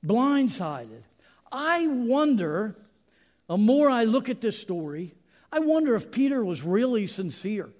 blindsided. 0.04 1.02
I 1.50 1.86
wonder, 1.88 2.76
the 3.48 3.56
more 3.56 3.90
I 3.90 4.04
look 4.04 4.28
at 4.28 4.40
this 4.40 4.56
story, 4.56 5.14
I 5.50 5.58
wonder 5.58 5.96
if 5.96 6.12
Peter 6.12 6.44
was 6.44 6.62
really 6.62 7.08
sincere 7.08 7.70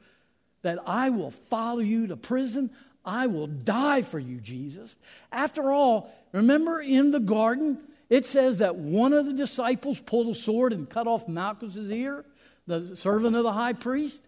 that 0.63 0.79
I 0.87 1.11
will 1.11 1.31
follow 1.31 1.79
you 1.79 2.09
to 2.09 2.17
prison. 2.17 2.71
I 3.05 3.29
will 3.29 3.47
die 3.47 4.03
for 4.03 4.19
you, 4.19 4.41
Jesus. 4.41 4.97
After 5.31 5.71
all, 5.71 6.13
remember 6.33 6.81
in 6.81 7.13
the 7.13 7.21
garden, 7.21 7.79
it 8.09 8.27
says 8.27 8.59
that 8.59 8.75
one 8.75 9.13
of 9.13 9.27
the 9.27 9.33
disciples 9.33 10.01
pulled 10.01 10.29
a 10.29 10.35
sword 10.35 10.73
and 10.73 10.91
cut 10.91 11.07
off 11.07 11.29
Malchus's 11.29 11.91
ear, 11.93 12.25
the 12.67 12.97
servant 12.97 13.37
of 13.37 13.45
the 13.45 13.53
high 13.53 13.73
priest. 13.73 14.21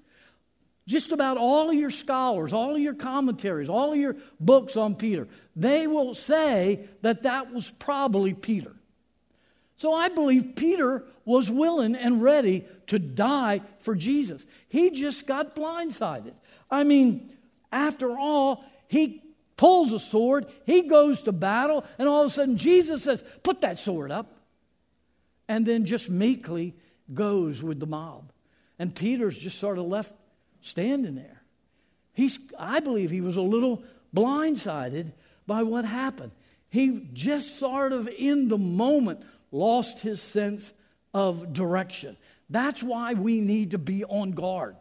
Just 0.87 1.13
about 1.13 1.37
all 1.37 1.71
of 1.71 1.77
your 1.77 1.91
scholars, 1.91 2.53
all 2.53 2.75
of 2.75 2.81
your 2.81 2.95
commentaries, 2.95 3.69
all 3.69 3.93
of 3.93 3.99
your 3.99 4.17
books 4.41 4.77
on 4.77 4.97
Peter, 4.97 5.29
they 5.55 5.87
will 5.87 6.13
say 6.15 6.89
that 7.03 7.23
that 7.23 7.53
was 7.53 7.71
probably 7.79 8.35
Peter. 8.35 8.73
So 9.77 9.93
I 9.93 10.09
believe 10.09 10.55
Peter 10.57 11.05
was 11.25 11.51
willing 11.51 11.95
and 11.95 12.23
ready 12.23 12.65
to 12.89 12.99
die 12.99 13.63
for 13.79 13.95
Jesus. 13.95 14.45
He 14.69 14.91
just 14.91 15.27
got 15.27 15.55
blindsided. 15.55 16.35
I 16.71 16.85
mean, 16.85 17.33
after 17.71 18.17
all, 18.17 18.65
he 18.89 19.23
pulls 19.57 19.93
a 19.93 19.99
sword, 19.99 20.47
he 20.67 20.83
goes 20.83 21.23
to 21.23 21.33
battle, 21.33 21.85
and 21.99 22.09
all 22.09 22.23
of 22.23 22.27
a 22.27 22.31
sudden 22.31 22.57
Jesus 22.57 23.03
says, 23.05 23.23
Put 23.43 23.61
that 23.61 23.79
sword 23.79 24.11
up. 24.11 24.39
And 25.49 25.67
then 25.67 25.85
just 25.85 26.09
meekly 26.09 26.75
goes 27.13 27.63
with 27.63 27.79
the 27.79 27.87
mob. 27.87 28.33
And 28.79 28.95
Peter's 28.95 29.39
just 29.39 29.59
sort 29.59 29.79
of 29.79 29.87
left 29.87 30.15
standing 30.63 31.15
there. 31.15 31.43
He's, 32.15 32.39
I 32.59 32.81
believe 32.81 33.11
he 33.11 33.21
was 33.21 33.37
a 33.37 33.43
little 33.43 33.83
blindsided 34.15 35.13
by 35.47 35.63
what 35.63 35.85
happened. 35.85 36.33
He 36.71 37.07
just 37.13 37.59
sort 37.59 37.93
of 37.93 38.09
in 38.09 38.49
the 38.49 38.59
moment 38.59 39.23
lost 39.51 40.01
his 40.01 40.23
sense 40.23 40.73
of 41.13 41.53
direction. 41.53 42.17
That's 42.49 42.83
why 42.83 43.15
we 43.15 43.41
need 43.41 43.73
to 43.73 43.79
be 43.79 44.05
on 44.05 44.33
guard. 44.33 44.77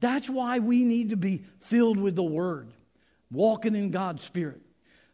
That's 0.00 0.28
why 0.28 0.58
we 0.58 0.84
need 0.84 1.10
to 1.10 1.16
be 1.16 1.44
filled 1.60 1.98
with 1.98 2.14
the 2.14 2.22
Word, 2.22 2.68
walking 3.30 3.74
in 3.74 3.90
God's 3.90 4.22
Spirit. 4.22 4.60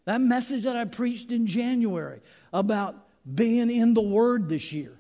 That 0.05 0.21
message 0.21 0.65
that 0.65 0.77
I 0.77 0.85
preached 0.85 1.31
in 1.31 1.47
January 1.47 2.21
about 2.53 2.97
being 3.33 3.71
in 3.71 3.95
the 3.95 4.01
Word 4.03 4.49
this 4.49 4.73
year, 4.73 4.99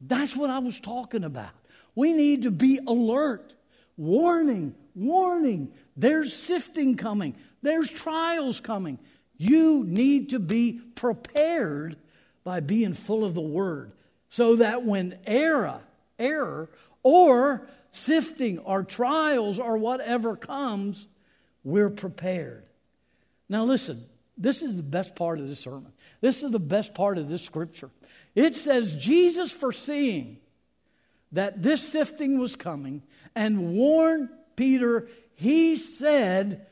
that's 0.00 0.36
what 0.36 0.50
I 0.50 0.58
was 0.58 0.80
talking 0.80 1.24
about. 1.24 1.50
We 1.94 2.12
need 2.12 2.42
to 2.42 2.50
be 2.50 2.78
alert. 2.86 3.54
Warning, 3.96 4.74
warning. 4.94 5.72
There's 5.96 6.34
sifting 6.34 6.96
coming, 6.96 7.36
there's 7.62 7.90
trials 7.90 8.60
coming. 8.60 8.98
You 9.36 9.84
need 9.84 10.30
to 10.30 10.38
be 10.38 10.80
prepared 10.94 11.96
by 12.44 12.60
being 12.60 12.92
full 12.92 13.24
of 13.24 13.34
the 13.34 13.40
Word 13.40 13.92
so 14.28 14.56
that 14.56 14.84
when 14.84 15.18
error, 15.26 15.80
error 16.18 16.70
or 17.02 17.68
sifting 17.90 18.58
or 18.58 18.82
trials 18.82 19.58
or 19.58 19.76
whatever 19.76 20.36
comes, 20.36 21.08
we're 21.64 21.90
prepared. 21.90 22.64
Now, 23.48 23.64
listen, 23.64 24.04
this 24.36 24.62
is 24.62 24.76
the 24.76 24.82
best 24.82 25.14
part 25.14 25.38
of 25.38 25.48
this 25.48 25.60
sermon. 25.60 25.92
This 26.20 26.42
is 26.42 26.50
the 26.50 26.58
best 26.58 26.94
part 26.94 27.18
of 27.18 27.28
this 27.28 27.42
scripture. 27.42 27.90
It 28.34 28.56
says, 28.56 28.94
Jesus 28.94 29.52
foreseeing 29.52 30.38
that 31.32 31.62
this 31.62 31.86
sifting 31.86 32.38
was 32.38 32.56
coming 32.56 33.02
and 33.34 33.74
warned 33.74 34.28
Peter, 34.56 35.08
he 35.34 35.76
said, 35.76 36.66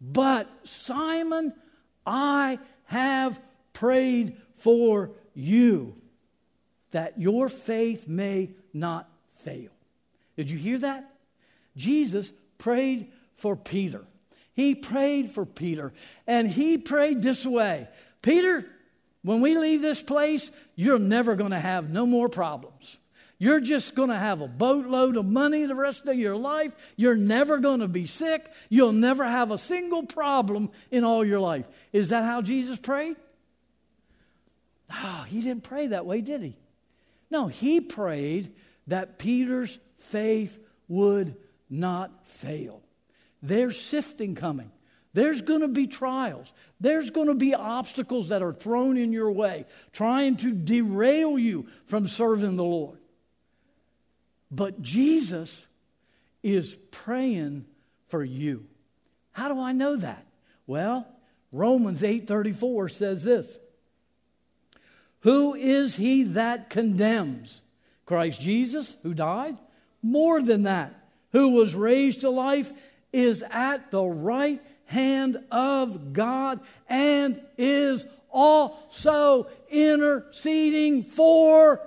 But 0.00 0.48
Simon, 0.64 1.54
I 2.06 2.58
have 2.86 3.40
prayed 3.72 4.36
for 4.54 5.10
you 5.34 5.96
that 6.92 7.20
your 7.20 7.48
faith 7.48 8.06
may 8.06 8.50
not 8.72 9.08
fail. 9.36 9.70
Did 10.36 10.50
you 10.50 10.58
hear 10.58 10.78
that? 10.78 11.10
Jesus 11.76 12.32
prayed 12.58 13.10
for 13.34 13.56
Peter. 13.56 14.04
He 14.54 14.76
prayed 14.76 15.32
for 15.32 15.44
Peter, 15.44 15.92
and 16.26 16.48
he 16.48 16.78
prayed 16.78 17.22
this 17.22 17.44
way 17.44 17.88
Peter, 18.22 18.64
when 19.22 19.40
we 19.40 19.56
leave 19.56 19.82
this 19.82 20.02
place, 20.02 20.50
you're 20.76 20.98
never 20.98 21.34
going 21.34 21.50
to 21.50 21.58
have 21.58 21.90
no 21.90 22.06
more 22.06 22.28
problems. 22.28 22.98
You're 23.38 23.60
just 23.60 23.94
going 23.94 24.10
to 24.10 24.16
have 24.16 24.40
a 24.40 24.48
boatload 24.48 25.16
of 25.16 25.26
money 25.26 25.66
the 25.66 25.74
rest 25.74 26.06
of 26.06 26.16
your 26.16 26.36
life. 26.36 26.74
You're 26.96 27.16
never 27.16 27.58
going 27.58 27.80
to 27.80 27.88
be 27.88 28.06
sick. 28.06 28.50
You'll 28.68 28.92
never 28.92 29.24
have 29.24 29.50
a 29.50 29.58
single 29.58 30.04
problem 30.04 30.70
in 30.90 31.04
all 31.04 31.24
your 31.24 31.40
life. 31.40 31.66
Is 31.92 32.10
that 32.10 32.24
how 32.24 32.42
Jesus 32.42 32.78
prayed? 32.78 33.16
Oh, 34.92 35.24
he 35.28 35.40
didn't 35.42 35.64
pray 35.64 35.88
that 35.88 36.06
way, 36.06 36.20
did 36.20 36.42
he? 36.42 36.56
No, 37.30 37.48
he 37.48 37.80
prayed 37.80 38.52
that 38.86 39.18
Peter's 39.18 39.78
faith 39.98 40.58
would 40.88 41.36
not 41.68 42.28
fail. 42.28 42.82
There's 43.42 43.80
sifting 43.80 44.34
coming. 44.34 44.70
There's 45.12 45.42
going 45.42 45.60
to 45.60 45.68
be 45.68 45.86
trials. 45.86 46.52
There's 46.80 47.10
going 47.10 47.28
to 47.28 47.34
be 47.34 47.54
obstacles 47.54 48.28
that 48.28 48.42
are 48.42 48.52
thrown 48.52 48.96
in 48.96 49.12
your 49.12 49.30
way, 49.30 49.64
trying 49.92 50.36
to 50.38 50.52
derail 50.52 51.38
you 51.38 51.66
from 51.86 52.08
serving 52.08 52.56
the 52.56 52.64
Lord. 52.64 52.98
But 54.50 54.82
Jesus 54.82 55.66
is 56.42 56.76
praying 56.90 57.64
for 58.06 58.22
you. 58.22 58.66
How 59.32 59.48
do 59.48 59.60
I 59.60 59.72
know 59.72 59.96
that? 59.96 60.24
Well, 60.66 61.06
Romans 61.50 62.02
8:34 62.02 62.88
says 62.88 63.24
this. 63.24 63.58
Who 65.20 65.54
is 65.54 65.96
he 65.96 66.22
that 66.24 66.68
condemns? 66.68 67.62
Christ 68.04 68.40
Jesus, 68.40 68.96
who 69.02 69.14
died? 69.14 69.56
More 70.02 70.42
than 70.42 70.64
that, 70.64 70.94
who 71.32 71.48
was 71.48 71.74
raised 71.74 72.20
to 72.20 72.30
life, 72.30 72.72
is 73.12 73.42
at 73.50 73.90
the 73.90 74.04
right 74.04 74.60
hand 74.84 75.38
of 75.50 76.12
God 76.12 76.60
and 76.88 77.40
is 77.56 78.06
also 78.30 79.48
interceding 79.70 81.04
for 81.04 81.80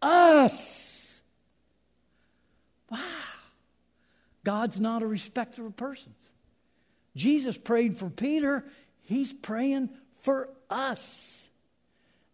us. 0.00 0.89
Wow. 2.90 2.98
God's 4.44 4.80
not 4.80 5.02
a 5.02 5.06
respecter 5.06 5.66
of 5.66 5.76
persons. 5.76 6.32
Jesus 7.16 7.56
prayed 7.56 7.96
for 7.96 8.08
Peter, 8.08 8.64
he's 9.00 9.32
praying 9.32 9.90
for 10.20 10.48
us. 10.68 11.48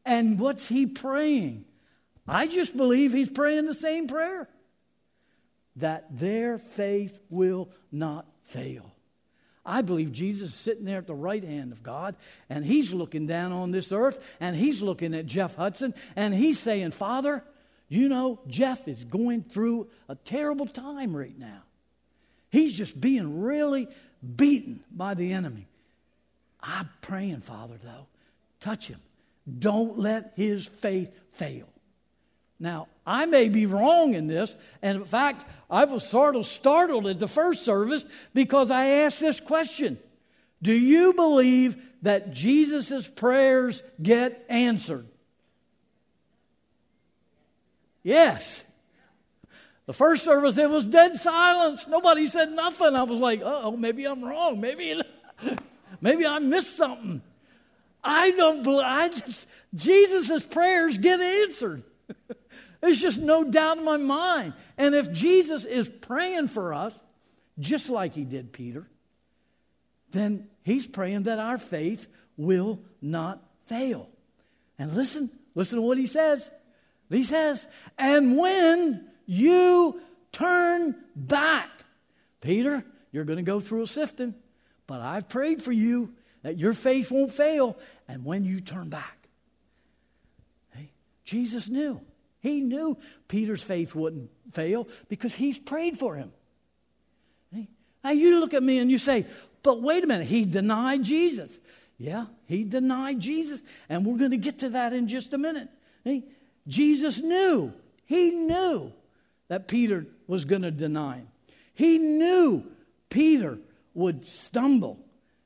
And 0.05 0.39
what's 0.39 0.69
he 0.69 0.87
praying? 0.87 1.65
I 2.29 2.47
just 2.47 2.77
believe 2.77 3.13
he's 3.13 3.31
praying 3.31 3.67
the 3.67 3.75
same 3.75 4.07
prayer 4.07 4.49
that 5.77 6.07
their 6.11 6.59
faith 6.59 7.21
will 7.29 7.71
not 7.93 8.27
fail. 8.45 8.93
I 9.65 9.83
believe 9.83 10.13
Jesus 10.13 10.51
is 10.51 10.55
sitting 10.55 10.85
there 10.85 10.99
at 10.99 11.09
the 11.09 11.15
right 11.15 11.43
hand 11.43 11.73
of 11.73 11.83
God, 11.83 12.15
and 12.49 12.65
he's 12.65 12.95
looking 12.95 13.27
down 13.27 13.53
on 13.53 13.73
this 13.73 13.91
earth, 13.91 14.37
and 14.39 14.55
he's 14.55 14.81
looking 14.81 15.13
at 15.13 15.27
Jeff 15.27 15.57
Hudson, 15.57 15.93
and 16.15 16.33
he's 16.33 16.59
saying, 16.59 16.93
Father, 16.93 17.43
you 17.89 18.09
know, 18.09 18.41
Jeff 18.49 18.89
is 18.89 19.05
going 19.05 19.43
through 19.43 19.89
a 20.09 20.15
terrible 20.15 20.67
time 20.67 21.17
right 21.17 21.39
now. 21.39 21.63
He's 22.51 22.73
just 22.73 23.01
being 23.01 23.41
really 23.41 23.89
beaten 24.37 24.81
by 24.91 25.15
the 25.15 25.33
enemy. 25.33 25.69
I'm 26.61 26.89
praying, 27.01 27.41
Father, 27.41 27.77
though, 27.83 28.07
touch 28.61 28.89
him. 28.89 29.01
Don't 29.59 29.99
let 29.99 30.33
his 30.35 30.67
faith 30.67 31.13
fail. 31.31 31.69
Now, 32.59 32.89
I 33.07 33.27
may 33.27 33.49
be 33.49 33.67
wrong 33.67 34.15
in 34.15 34.27
this, 34.27 34.57
and 34.83 35.03
in 35.03 35.05
fact, 35.05 35.45
I 35.71 35.85
was 35.85 36.09
sort 36.09 36.37
of 36.37 36.47
startled 36.47 37.07
at 37.07 37.21
the 37.21 37.29
first 37.29 37.65
service 37.65 38.05
because 38.33 38.71
I 38.71 38.87
asked 38.87 39.21
this 39.21 39.41
question 39.41 39.99
Do 40.63 40.73
you 40.73 41.13
believe 41.13 41.77
that 42.03 42.33
Jesus' 42.33 43.09
prayers 43.09 43.83
get 44.03 44.45
answered? 44.49 45.07
Yes. 48.07 48.63
The 49.87 49.93
first 49.93 50.23
service, 50.23 50.57
it 50.59 50.71
was 50.71 50.87
dead 50.87 51.17
silence. 51.17 51.89
Nobody 51.89 52.29
said 52.29 52.53
nothing. 52.53 52.95
I 52.95 53.03
was 53.03 53.19
like, 53.19 53.43
oh, 53.45 53.77
maybe 53.77 54.07
I'm 54.07 54.25
wrong. 54.25 54.61
Maybe, 54.61 55.03
maybe 56.01 56.25
I 56.25 56.39
missed 56.39 56.77
something. 56.77 57.21
I 58.05 58.31
don't 58.31 58.63
believe, 58.63 58.85
I 58.85 59.09
just, 59.09 59.49
Jesus' 59.75 60.45
prayers 60.45 60.99
get 60.99 61.19
answered. 61.19 61.83
There's 62.81 63.01
just 63.01 63.19
no 63.19 63.43
doubt 63.43 63.79
in 63.79 63.85
my 63.85 63.97
mind. 63.97 64.53
And 64.79 64.95
if 64.95 65.11
Jesus 65.11 65.65
is 65.65 65.89
praying 65.89 66.47
for 66.47 66.75
us, 66.75 66.95
just 67.59 67.91
like 67.91 68.15
he 68.15 68.25
did 68.25 68.53
Peter, 68.53 68.87
then 70.13 70.47
he's 70.63 70.87
praying 70.87 71.25
that 71.25 71.41
our 71.41 71.59
faith 71.59 72.07
will 72.37 72.79
not 73.03 73.43
fail. 73.65 74.09
And 74.79 74.93
listen, 74.93 75.29
listen 75.57 75.79
to 75.79 75.83
what 75.83 75.99
he 75.99 76.07
says. 76.07 76.49
He 77.09 77.23
says, 77.23 77.67
and 77.99 78.37
when 78.37 79.09
you 79.27 80.01
turn 80.33 80.97
back, 81.15 81.71
Peter, 82.41 82.85
you're 83.13 83.25
going 83.25 83.39
to 83.39 83.43
go 83.43 83.61
through 83.61 83.83
a 83.83 83.87
sifting, 83.87 84.35
but 84.87 85.01
I've 85.01 85.29
prayed 85.29 85.63
for 85.63 85.73
you 85.73 86.13
that 86.43 86.59
your 86.59 86.73
faith 86.73 87.11
won't 87.11 87.33
fail. 87.33 87.77
And 88.09 88.25
when 88.25 88.45
you 88.45 88.61
turn 88.61 88.89
back, 88.89 89.29
hey, 90.75 90.91
Jesus 91.25 91.69
knew. 91.69 92.01
He 92.41 92.61
knew 92.61 92.97
Peter's 93.29 93.63
faith 93.63 93.95
wouldn't 93.95 94.31
fail 94.53 94.87
because 95.09 95.35
he's 95.35 95.59
prayed 95.59 95.99
for 95.99 96.15
him. 96.15 96.33
Now 98.05 98.13
you 98.13 98.39
look 98.39 98.55
at 98.55 98.63
me 98.63 98.79
and 98.79 98.89
you 98.89 98.99
say, 98.99 99.27
but 99.65 99.83
wait 99.83 100.05
a 100.05 100.07
minute, 100.07 100.29
he 100.29 100.45
denied 100.45 101.03
Jesus. 101.03 101.59
Yeah, 101.99 102.27
he 102.45 102.63
denied 102.63 103.19
Jesus. 103.19 103.63
And 103.89 104.07
we're 104.07 104.19
going 104.19 104.31
to 104.31 104.37
get 104.37 104.61
to 104.61 104.69
that 104.69 104.93
in 104.93 105.09
just 105.09 105.35
a 105.35 105.39
minute. 105.39 105.69
Jesus 106.67 107.19
knew, 107.21 107.73
he 108.05 108.31
knew 108.31 108.93
that 109.49 109.69
Peter 109.69 110.07
was 110.27 110.45
going 110.45 110.63
to 110.63 110.71
deny 110.71 111.17
him. 111.17 111.29
He 111.75 111.99
knew 111.99 112.65
Peter 113.11 113.59
would 113.95 114.27
stumble, 114.27 114.99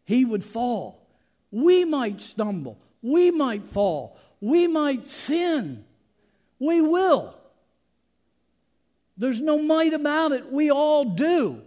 he 0.04 0.24
would 0.24 0.44
fall. 0.44 1.06
We 1.50 1.84
might 1.84 2.20
stumble, 2.20 2.78
we 3.02 3.30
might 3.30 3.64
fall, 3.64 4.16
we 4.40 4.66
might 4.66 5.06
sin. 5.06 5.84
We 6.60 6.82
will. 6.82 7.34
There's 9.16 9.40
no 9.40 9.58
might 9.58 9.94
about 9.94 10.32
it. 10.32 10.52
We 10.52 10.70
all 10.70 11.04
do. 11.04 11.62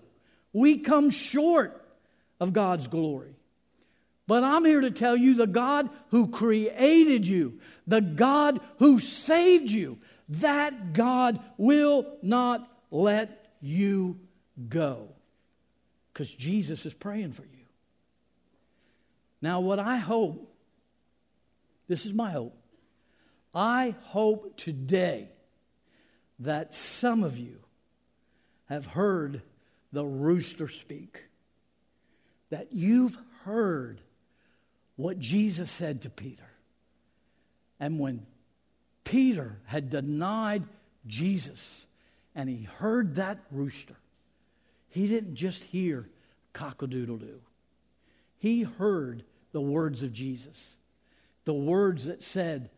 We 0.54 0.78
come 0.78 1.10
short 1.10 1.84
of 2.40 2.54
God's 2.54 2.88
glory. 2.88 3.33
But 4.26 4.44
I'm 4.44 4.64
here 4.64 4.82
to 4.82 4.92
tell 4.92 5.18
you 5.18 5.36
the 5.36 5.48
God 5.48 5.90
who 6.10 6.30
created 6.30 7.28
you, 7.28 7.60
the 7.86 8.02
God 8.02 8.60
who 8.78 9.00
saved 9.00 9.70
you, 9.70 10.00
that 10.30 10.94
God 10.94 11.40
will 11.58 12.06
not 12.22 12.70
let 12.90 13.54
you 13.62 14.20
go. 14.70 15.10
Because 16.12 16.34
Jesus 16.34 16.86
is 16.86 16.94
praying 16.94 17.34
for 17.34 17.44
you. 17.44 17.50
Now, 19.42 19.60
what 19.60 19.80
I 19.80 19.98
hope, 19.98 20.50
this 21.90 22.06
is 22.06 22.14
my 22.14 22.32
hope, 22.32 22.58
I 23.54 23.96
hope 24.04 24.56
today 24.56 25.30
that 26.40 26.74
some 26.74 27.24
of 27.24 27.38
you 27.38 27.60
have 28.66 28.86
heard 28.86 29.42
the 29.92 30.06
rooster 30.06 30.70
speak, 30.70 31.26
that 32.50 32.72
you've 32.72 33.18
heard 33.44 34.00
what 35.04 35.20
Jesus 35.20 35.70
said 35.70 36.04
to 36.04 36.10
Peter. 36.10 36.50
And 37.78 38.00
when 38.00 38.26
Peter 39.04 39.58
had 39.66 39.90
denied 39.90 40.64
Jesus 41.06 41.86
and 42.34 42.48
he 42.48 42.64
heard 42.64 43.16
that 43.16 43.40
rooster, 43.52 43.98
he 44.88 45.08
didn't 45.08 45.36
just 45.36 45.62
hear 45.62 46.08
cock-a-doodle 46.54 47.18
doo. 47.18 47.42
He 48.38 48.62
heard 48.62 49.26
the 49.52 49.60
words 49.60 50.04
of 50.04 50.14
Jesus, 50.14 50.78
the 51.44 51.54
words 51.54 52.06
that 52.06 52.24
said, 52.24 52.70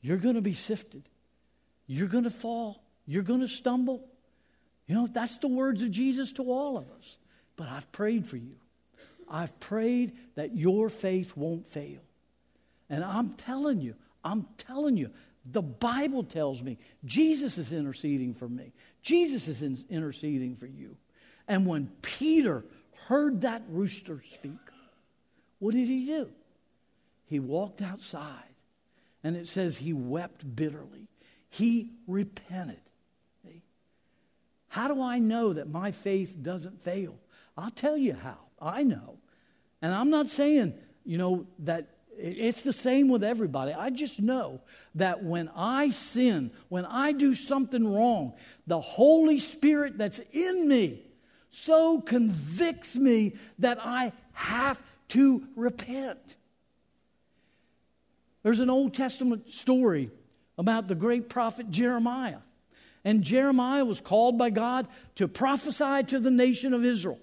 you're 0.00 0.16
going 0.16 0.36
to 0.36 0.40
be 0.40 0.54
sifted. 0.54 1.02
You're 1.86 2.08
going 2.08 2.24
to 2.24 2.30
fall. 2.30 2.82
You're 3.04 3.22
going 3.22 3.40
to 3.40 3.48
stumble. 3.48 4.08
You 4.86 4.94
know, 4.94 5.06
that's 5.06 5.36
the 5.36 5.48
words 5.48 5.82
of 5.82 5.90
Jesus 5.90 6.32
to 6.32 6.50
all 6.50 6.78
of 6.78 6.86
us. 6.98 7.18
But 7.56 7.68
I've 7.68 7.92
prayed 7.92 8.26
for 8.26 8.38
you. 8.38 8.56
I've 9.30 9.58
prayed 9.60 10.12
that 10.34 10.56
your 10.56 10.88
faith 10.88 11.36
won't 11.36 11.66
fail. 11.66 12.00
And 12.90 13.04
I'm 13.04 13.30
telling 13.30 13.80
you, 13.80 13.94
I'm 14.24 14.46
telling 14.56 14.96
you, 14.96 15.10
the 15.44 15.62
Bible 15.62 16.24
tells 16.24 16.62
me 16.62 16.78
Jesus 17.04 17.58
is 17.58 17.72
interceding 17.72 18.34
for 18.34 18.48
me. 18.48 18.72
Jesus 19.02 19.48
is 19.48 19.62
in, 19.62 19.78
interceding 19.88 20.56
for 20.56 20.66
you. 20.66 20.96
And 21.46 21.66
when 21.66 21.90
Peter 22.02 22.64
heard 23.06 23.42
that 23.42 23.62
rooster 23.68 24.22
speak, 24.34 24.52
what 25.58 25.74
did 25.74 25.88
he 25.88 26.06
do? 26.06 26.30
He 27.26 27.40
walked 27.40 27.82
outside 27.82 28.54
and 29.24 29.36
it 29.36 29.48
says 29.48 29.78
he 29.78 29.92
wept 29.92 30.54
bitterly. 30.56 31.08
He 31.50 31.92
repented. 32.06 32.80
How 34.68 34.86
do 34.86 35.02
I 35.02 35.18
know 35.18 35.54
that 35.54 35.68
my 35.68 35.90
faith 35.90 36.36
doesn't 36.40 36.82
fail? 36.82 37.18
I'll 37.56 37.70
tell 37.70 37.96
you 37.96 38.14
how. 38.14 38.38
I 38.60 38.82
know. 38.82 39.18
And 39.82 39.94
I'm 39.94 40.10
not 40.10 40.28
saying, 40.28 40.74
you 41.04 41.18
know, 41.18 41.46
that 41.60 41.88
it's 42.18 42.62
the 42.62 42.72
same 42.72 43.08
with 43.08 43.22
everybody. 43.22 43.72
I 43.72 43.90
just 43.90 44.20
know 44.20 44.60
that 44.96 45.22
when 45.22 45.48
I 45.54 45.90
sin, 45.90 46.50
when 46.68 46.84
I 46.84 47.12
do 47.12 47.34
something 47.34 47.94
wrong, 47.94 48.34
the 48.66 48.80
Holy 48.80 49.38
Spirit 49.38 49.98
that's 49.98 50.20
in 50.32 50.66
me 50.68 51.02
so 51.50 52.00
convicts 52.00 52.96
me 52.96 53.36
that 53.60 53.78
I 53.80 54.12
have 54.32 54.82
to 55.08 55.44
repent. 55.56 56.36
There's 58.42 58.60
an 58.60 58.70
Old 58.70 58.94
Testament 58.94 59.52
story 59.52 60.10
about 60.56 60.88
the 60.88 60.94
great 60.94 61.28
prophet 61.28 61.70
Jeremiah. 61.70 62.38
And 63.04 63.22
Jeremiah 63.22 63.84
was 63.84 64.00
called 64.00 64.36
by 64.36 64.50
God 64.50 64.88
to 65.14 65.28
prophesy 65.28 66.02
to 66.08 66.18
the 66.18 66.30
nation 66.30 66.74
of 66.74 66.84
Israel. 66.84 67.18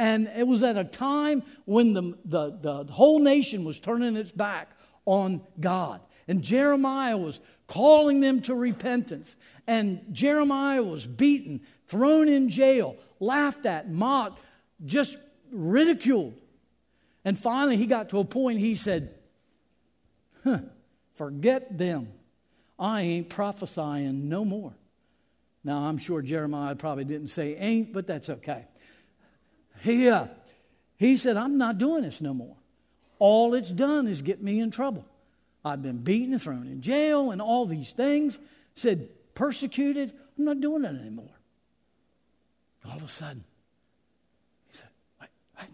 And 0.00 0.32
it 0.34 0.46
was 0.46 0.62
at 0.62 0.78
a 0.78 0.84
time 0.84 1.42
when 1.66 1.92
the, 1.92 2.16
the, 2.24 2.56
the 2.58 2.84
whole 2.90 3.18
nation 3.18 3.64
was 3.64 3.78
turning 3.78 4.16
its 4.16 4.32
back 4.32 4.70
on 5.04 5.42
God. 5.60 6.00
And 6.26 6.40
Jeremiah 6.40 7.18
was 7.18 7.38
calling 7.66 8.20
them 8.20 8.40
to 8.42 8.54
repentance. 8.54 9.36
And 9.66 10.00
Jeremiah 10.10 10.82
was 10.82 11.06
beaten, 11.06 11.60
thrown 11.86 12.30
in 12.30 12.48
jail, 12.48 12.96
laughed 13.20 13.66
at, 13.66 13.90
mocked, 13.90 14.40
just 14.86 15.18
ridiculed. 15.52 16.32
And 17.22 17.38
finally, 17.38 17.76
he 17.76 17.84
got 17.84 18.08
to 18.08 18.20
a 18.20 18.24
point 18.24 18.58
he 18.58 18.76
said, 18.76 19.14
Huh, 20.44 20.60
forget 21.14 21.76
them. 21.76 22.08
I 22.78 23.02
ain't 23.02 23.28
prophesying 23.28 24.30
no 24.30 24.46
more. 24.46 24.72
Now, 25.62 25.80
I'm 25.80 25.98
sure 25.98 26.22
Jeremiah 26.22 26.74
probably 26.74 27.04
didn't 27.04 27.28
say 27.28 27.54
ain't, 27.56 27.92
but 27.92 28.06
that's 28.06 28.30
okay. 28.30 28.64
He, 29.80 30.08
uh, 30.08 30.26
he 30.96 31.16
said, 31.16 31.36
I'm 31.36 31.58
not 31.58 31.78
doing 31.78 32.02
this 32.02 32.20
no 32.20 32.34
more. 32.34 32.56
All 33.18 33.54
it's 33.54 33.70
done 33.70 34.06
is 34.06 34.22
get 34.22 34.42
me 34.42 34.60
in 34.60 34.70
trouble. 34.70 35.04
I've 35.64 35.82
been 35.82 35.98
beaten 35.98 36.32
and 36.32 36.42
thrown 36.42 36.66
in 36.66 36.80
jail 36.80 37.30
and 37.30 37.40
all 37.40 37.66
these 37.66 37.92
things. 37.92 38.38
Said, 38.74 39.08
persecuted. 39.34 40.12
I'm 40.38 40.44
not 40.44 40.60
doing 40.60 40.84
it 40.84 40.88
anymore. 40.88 41.34
All 42.86 42.96
of 42.96 43.02
a 43.02 43.08
sudden, 43.08 43.44
he 44.70 44.78
said, 44.78 44.88
wait, 45.20 45.28
wait. 45.58 45.68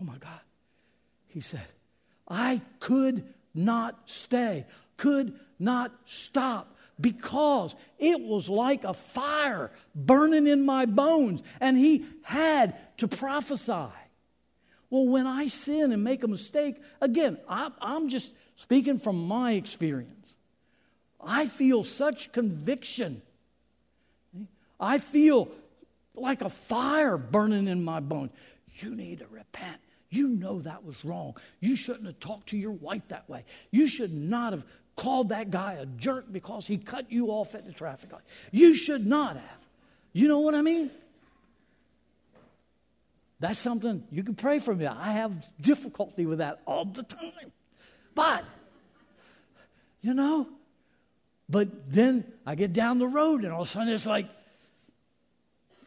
Oh 0.00 0.04
my 0.04 0.18
God. 0.18 0.40
He 1.28 1.40
said, 1.40 1.66
I 2.28 2.60
could 2.78 3.24
not 3.54 3.98
stay, 4.06 4.66
could 4.96 5.38
not 5.58 5.92
stop 6.04 6.76
because 7.00 7.76
it 7.98 8.20
was 8.20 8.48
like 8.48 8.84
a 8.84 8.94
fire 8.94 9.70
burning 9.94 10.46
in 10.46 10.64
my 10.64 10.86
bones, 10.86 11.42
and 11.60 11.76
he 11.76 12.04
had 12.22 12.76
to 12.98 13.08
prophesy. 13.08 13.88
Well, 14.90 15.06
when 15.06 15.26
I 15.26 15.46
sin 15.46 15.92
and 15.92 16.02
make 16.02 16.24
a 16.24 16.28
mistake, 16.28 16.76
again, 17.00 17.38
I, 17.48 17.70
I'm 17.80 18.08
just 18.08 18.32
speaking 18.56 18.98
from 18.98 19.26
my 19.26 19.52
experience. 19.52 20.36
I 21.24 21.46
feel 21.46 21.84
such 21.84 22.32
conviction. 22.32 23.22
I 24.80 24.98
feel 24.98 25.48
like 26.14 26.42
a 26.42 26.48
fire 26.48 27.16
burning 27.16 27.68
in 27.68 27.84
my 27.84 28.00
bones. 28.00 28.32
You 28.78 28.94
need 28.94 29.20
to 29.20 29.26
repent. 29.26 29.78
You 30.08 30.28
know 30.28 30.60
that 30.60 30.84
was 30.84 31.04
wrong. 31.04 31.36
You 31.60 31.76
shouldn't 31.76 32.06
have 32.06 32.18
talked 32.18 32.48
to 32.48 32.56
your 32.56 32.72
wife 32.72 33.06
that 33.08 33.28
way. 33.28 33.44
You 33.70 33.86
should 33.86 34.12
not 34.12 34.52
have 34.52 34.64
called 35.00 35.30
that 35.30 35.50
guy 35.50 35.72
a 35.72 35.86
jerk 35.86 36.26
because 36.30 36.66
he 36.66 36.76
cut 36.76 37.10
you 37.10 37.28
off 37.28 37.54
at 37.54 37.64
the 37.64 37.72
traffic 37.72 38.12
light. 38.12 38.20
You 38.50 38.74
should 38.74 39.06
not 39.06 39.36
have. 39.36 39.58
You 40.12 40.28
know 40.28 40.40
what 40.40 40.54
I 40.54 40.60
mean? 40.60 40.90
That's 43.38 43.58
something 43.58 44.04
you 44.12 44.22
can 44.22 44.34
pray 44.34 44.58
for 44.58 44.74
me. 44.74 44.86
I 44.86 45.12
have 45.12 45.32
difficulty 45.58 46.26
with 46.26 46.40
that 46.40 46.60
all 46.66 46.84
the 46.84 47.02
time. 47.02 47.50
But, 48.14 48.44
you 50.02 50.12
know, 50.12 50.46
but 51.48 51.90
then 51.90 52.30
I 52.44 52.54
get 52.54 52.74
down 52.74 52.98
the 52.98 53.08
road 53.08 53.44
and 53.44 53.54
all 53.54 53.62
of 53.62 53.68
a 53.68 53.70
sudden 53.70 53.94
it's 53.94 54.04
like, 54.04 54.26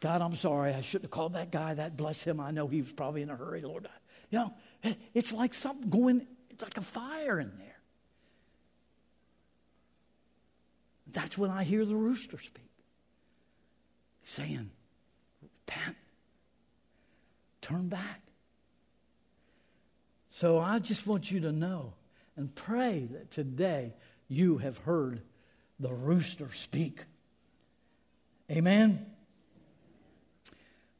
God, 0.00 0.22
I'm 0.22 0.34
sorry. 0.34 0.74
I 0.74 0.80
shouldn't 0.80 1.04
have 1.04 1.12
called 1.12 1.34
that 1.34 1.52
guy 1.52 1.74
that. 1.74 1.96
Bless 1.96 2.24
him. 2.24 2.40
I 2.40 2.50
know 2.50 2.66
he 2.66 2.82
was 2.82 2.90
probably 2.90 3.22
in 3.22 3.30
a 3.30 3.36
hurry, 3.36 3.60
Lord. 3.60 3.86
You 4.30 4.38
know, 4.40 4.96
it's 5.14 5.32
like 5.32 5.54
something 5.54 5.88
going, 5.88 6.26
it's 6.50 6.62
like 6.64 6.76
a 6.76 6.82
fire 6.82 7.38
in 7.38 7.52
there. 7.58 7.73
That's 11.14 11.38
when 11.38 11.50
I 11.50 11.64
hear 11.64 11.84
the 11.86 11.96
rooster 11.96 12.38
speak, 12.38 12.68
saying, 14.22 14.70
Repent 15.42 15.96
turn 17.64 17.88
back. 17.88 18.20
So 20.28 20.58
I 20.58 20.80
just 20.80 21.06
want 21.06 21.30
you 21.30 21.40
to 21.40 21.52
know 21.52 21.94
and 22.36 22.54
pray 22.54 23.08
that 23.10 23.30
today 23.30 23.94
you 24.28 24.58
have 24.58 24.78
heard 24.78 25.22
the 25.80 25.92
rooster 25.92 26.50
speak. 26.52 27.04
Amen. 28.50 29.06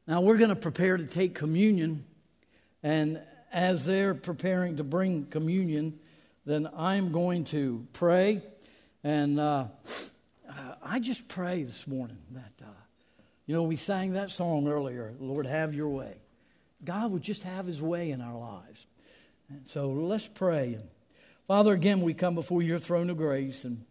Now 0.07 0.21
we're 0.21 0.37
going 0.37 0.49
to 0.49 0.55
prepare 0.55 0.97
to 0.97 1.05
take 1.05 1.35
communion. 1.35 2.03
And 2.81 3.21
as 3.51 3.85
they're 3.85 4.15
preparing 4.15 4.77
to 4.77 4.83
bring 4.83 5.25
communion, 5.25 5.99
then 6.45 6.67
I'm 6.75 7.11
going 7.11 7.43
to 7.45 7.85
pray. 7.93 8.41
And 9.05 9.39
uh, 9.39 9.65
I 10.81 10.97
just 10.97 11.27
pray 11.27 11.61
this 11.61 11.85
morning 11.85 12.17
that, 12.31 12.65
uh, 12.65 12.69
you 13.45 13.53
know, 13.53 13.61
we 13.61 13.75
sang 13.75 14.13
that 14.13 14.31
song 14.31 14.67
earlier 14.67 15.13
Lord, 15.19 15.45
have 15.45 15.75
your 15.75 15.89
way. 15.89 16.15
God 16.83 17.11
would 17.11 17.21
just 17.21 17.43
have 17.43 17.67
his 17.67 17.79
way 17.79 18.09
in 18.09 18.19
our 18.19 18.35
lives. 18.35 18.87
And 19.47 19.67
so 19.67 19.91
let's 19.91 20.25
pray. 20.25 20.79
Father, 21.47 21.71
again, 21.71 22.01
we 22.01 22.15
come 22.15 22.33
before 22.33 22.63
your 22.63 22.79
throne 22.79 23.11
of 23.11 23.17
grace. 23.17 23.63
And 23.63 23.85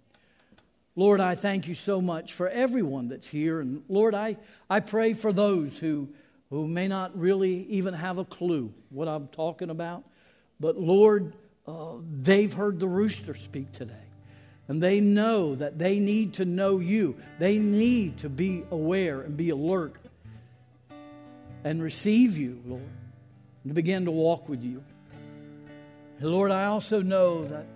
Lord, 0.97 1.21
I 1.21 1.37
thank 1.37 1.69
you 1.69 1.77
so 1.77 2.01
much 2.01 2.33
for 2.33 2.49
everyone 2.49 3.07
that's 3.07 3.29
here. 3.29 3.61
And 3.61 3.85
Lord, 3.89 4.17
I, 4.17 4.37
I 4.69 4.81
pray 4.81 5.13
for 5.13 5.33
those 5.33 5.79
who, 5.79 6.09
who 6.51 6.67
may 6.67 6.89
not 6.89 7.17
really 7.17 7.67
even 7.67 7.95
have 7.95 8.19
a 8.19 8.25
clue 8.25 8.75
what 8.91 9.07
I'm 9.07 9.29
talking 9.29 9.71
about. 9.71 10.03
But 10.59 10.77
Lord, 10.77 11.35
uh, 11.69 11.99
they've 12.03 12.53
heard 12.53 12.81
the 12.81 12.89
rooster 12.89 13.37
speak 13.37 13.71
today. 13.71 14.04
And 14.67 14.83
they 14.83 15.01
know 15.01 15.55
that 15.55 15.79
they 15.79 15.99
need 15.99 16.35
to 16.35 16.45
know 16.45 16.79
you. 16.79 17.17
They 17.39 17.59
need 17.59 18.19
to 18.19 18.29
be 18.29 18.65
aware 18.71 19.21
and 19.21 19.37
be 19.37 19.51
alert 19.51 19.97
and 21.65 21.83
receive 21.83 22.39
you, 22.39 22.61
Lord, 22.67 22.83
and 23.63 23.71
to 23.71 23.75
begin 23.75 24.07
to 24.07 24.11
walk 24.11 24.49
with 24.49 24.63
you. 24.63 24.83
And 26.21 26.31
Lord, 26.31 26.51
I 26.51 26.67
also 26.67 27.03
know 27.03 27.45
that, 27.45 27.67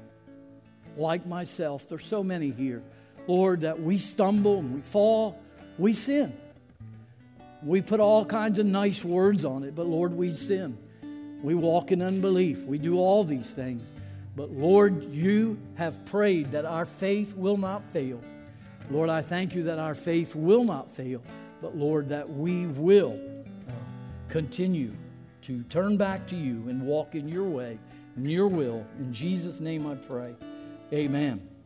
like 0.96 1.26
myself, 1.26 1.88
there's 1.88 2.06
so 2.06 2.22
many 2.22 2.50
here, 2.50 2.82
Lord, 3.26 3.62
that 3.62 3.80
we 3.80 3.98
stumble 3.98 4.58
and 4.58 4.74
we 4.74 4.80
fall, 4.80 5.38
we 5.78 5.92
sin. 5.92 6.32
We 7.62 7.82
put 7.82 8.00
all 8.00 8.24
kinds 8.24 8.58
of 8.58 8.66
nice 8.66 9.04
words 9.04 9.44
on 9.44 9.64
it, 9.64 9.74
but 9.74 9.86
Lord, 9.86 10.12
we 10.12 10.32
sin. 10.32 10.78
We 11.42 11.54
walk 11.54 11.92
in 11.92 12.02
unbelief. 12.02 12.62
We 12.62 12.78
do 12.78 12.98
all 12.98 13.24
these 13.24 13.50
things. 13.50 13.82
But 14.38 14.52
Lord, 14.52 15.12
you 15.12 15.58
have 15.74 16.04
prayed 16.04 16.52
that 16.52 16.64
our 16.64 16.84
faith 16.84 17.34
will 17.34 17.56
not 17.56 17.82
fail. 17.92 18.20
Lord, 18.88 19.10
I 19.10 19.20
thank 19.20 19.52
you 19.52 19.64
that 19.64 19.80
our 19.80 19.96
faith 19.96 20.36
will 20.36 20.62
not 20.62 20.94
fail, 20.94 21.22
but 21.60 21.76
Lord, 21.76 22.08
that 22.10 22.30
we 22.30 22.66
will 22.66 23.18
continue 24.28 24.92
to 25.42 25.64
turn 25.64 25.96
back 25.96 26.28
to 26.28 26.36
you 26.36 26.68
and 26.68 26.86
walk 26.86 27.16
in 27.16 27.26
your 27.26 27.48
way, 27.48 27.80
in 28.16 28.26
your 28.26 28.46
will. 28.46 28.86
In 29.00 29.12
Jesus' 29.12 29.58
name 29.58 29.88
I 29.88 29.96
pray. 29.96 30.36
Amen. 30.92 31.57